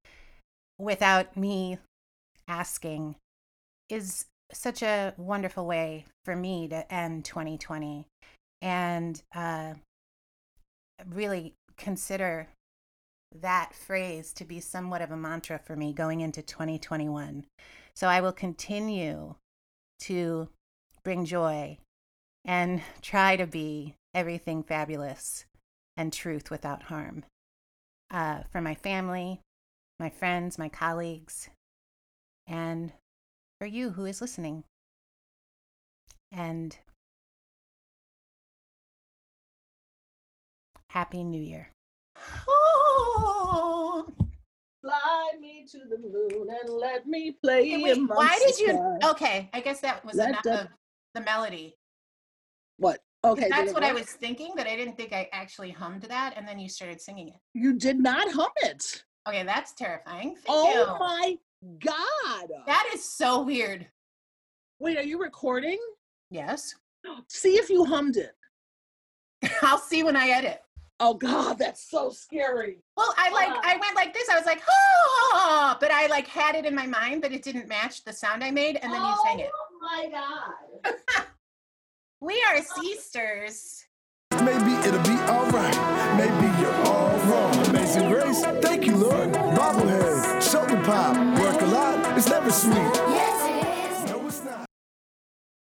without 0.78 1.36
me 1.36 1.78
asking, 2.46 3.16
is 3.88 4.26
such 4.52 4.82
a 4.82 5.14
wonderful 5.16 5.66
way 5.66 6.04
for 6.24 6.36
me 6.36 6.68
to 6.68 6.92
end 6.92 7.24
2020 7.24 8.06
and 8.62 9.22
uh, 9.34 9.74
really 11.10 11.54
consider 11.76 12.48
that 13.40 13.74
phrase 13.74 14.32
to 14.32 14.44
be 14.44 14.60
somewhat 14.60 15.02
of 15.02 15.10
a 15.10 15.16
mantra 15.16 15.58
for 15.58 15.74
me 15.74 15.92
going 15.92 16.20
into 16.20 16.40
2021. 16.40 17.44
So 17.94 18.06
I 18.06 18.20
will 18.20 18.32
continue 18.32 19.34
to 20.00 20.48
bring 21.02 21.24
joy 21.24 21.78
and 22.44 22.82
try 23.00 23.36
to 23.36 23.46
be 23.46 23.94
everything 24.12 24.62
fabulous 24.62 25.44
and 25.96 26.12
truth 26.12 26.50
without 26.50 26.84
harm 26.84 27.24
uh, 28.10 28.42
for 28.50 28.60
my 28.60 28.74
family, 28.74 29.40
my 29.98 30.10
friends, 30.10 30.58
my 30.58 30.68
colleagues, 30.68 31.48
and 32.46 32.92
for 33.60 33.66
you 33.66 33.90
who 33.90 34.04
is 34.04 34.20
listening. 34.20 34.64
And 36.32 36.76
Happy 40.88 41.24
New 41.24 41.40
Year. 41.42 41.70
Oh, 42.48 44.06
Fly 44.80 45.30
me 45.40 45.66
to 45.70 45.78
the 45.88 45.98
moon 45.98 46.48
and 46.60 46.68
let 46.68 47.06
me 47.06 47.32
play 47.42 47.68
Hey, 47.70 47.82
wait, 47.82 47.96
amongst 47.96 48.14
why 48.16 48.38
did 48.38 48.58
you? 48.58 48.98
Okay, 49.10 49.48
I 49.54 49.60
guess 49.60 49.80
that 49.80 50.04
was 50.04 50.16
Let 50.16 50.28
enough 50.30 50.42
the- 50.42 50.60
of 50.62 50.68
the 51.14 51.20
melody. 51.22 51.74
What? 52.78 53.00
Okay, 53.24 53.48
That's 53.48 53.72
what 53.72 53.82
I 53.82 53.92
was 53.92 54.04
thinking, 54.04 54.52
but 54.54 54.66
I 54.66 54.76
didn't 54.76 54.96
think 54.96 55.14
I 55.14 55.30
actually 55.32 55.70
hummed 55.70 56.02
that, 56.02 56.34
and 56.36 56.46
then 56.46 56.58
you 56.58 56.68
started 56.68 57.00
singing 57.00 57.28
it. 57.28 57.34
You 57.54 57.72
did 57.72 57.98
not 57.98 58.30
hum 58.30 58.50
it. 58.58 59.02
Okay, 59.26 59.42
that's 59.44 59.72
terrifying. 59.72 60.34
Thank 60.34 60.46
Oh 60.48 60.68
you. 60.70 60.98
my 60.98 61.38
god! 61.82 62.50
That 62.66 62.90
is 62.92 63.02
so 63.02 63.40
weird. 63.42 63.86
Wait, 64.78 64.98
are 64.98 65.02
you 65.02 65.18
recording? 65.18 65.78
Yes. 66.30 66.74
See 67.28 67.54
if 67.56 67.70
you 67.70 67.86
hummed 67.86 68.18
it. 68.18 68.32
I'll 69.62 69.78
see 69.78 70.02
when 70.02 70.16
I 70.16 70.28
edit. 70.28 70.60
Oh 71.00 71.14
god, 71.14 71.58
that's 71.58 71.90
so 71.90 72.10
scary. 72.10 72.78
Well, 72.96 73.12
I 73.16 73.30
like 73.30 73.48
Ah. 73.50 73.60
I 73.64 73.76
went 73.78 73.96
like 73.96 74.12
this. 74.12 74.28
I 74.28 74.36
was 74.36 74.46
like, 74.46 74.62
oh, 74.68 75.76
but 75.80 75.90
I 75.90 76.06
like 76.08 76.26
had 76.28 76.54
it 76.54 76.66
in 76.66 76.74
my 76.74 76.86
mind, 76.86 77.22
but 77.22 77.32
it 77.32 77.42
didn't 77.42 77.68
match 77.68 78.04
the 78.04 78.12
sound 78.12 78.44
I 78.44 78.50
made, 78.50 78.76
and 78.76 78.92
then 78.92 79.02
you 79.02 79.14
sang 79.24 79.40
it. 79.40 79.50
Oh 79.54 79.78
my 79.80 80.08
god. 80.10 81.24
We 82.24 82.42
are 82.48 82.62
sisters. 82.62 83.84
Maybe 84.32 84.72
it'll 84.88 85.02
be 85.02 85.18
alright. 85.28 85.76
Maybe 86.16 86.46
you're 86.58 86.74
all 86.86 87.18
wrong. 87.28 87.54
Amazing 87.66 88.08
grace, 88.08 88.42
thank 88.62 88.86
you, 88.86 88.96
Lord. 88.96 89.30
Bobblehead, 89.30 90.40
shoulder 90.40 90.82
pop, 90.84 91.14
work 91.38 91.60
a 91.60 91.66
lot. 91.66 92.16
It's 92.16 92.26
never 92.30 92.50
sweet. 92.50 93.33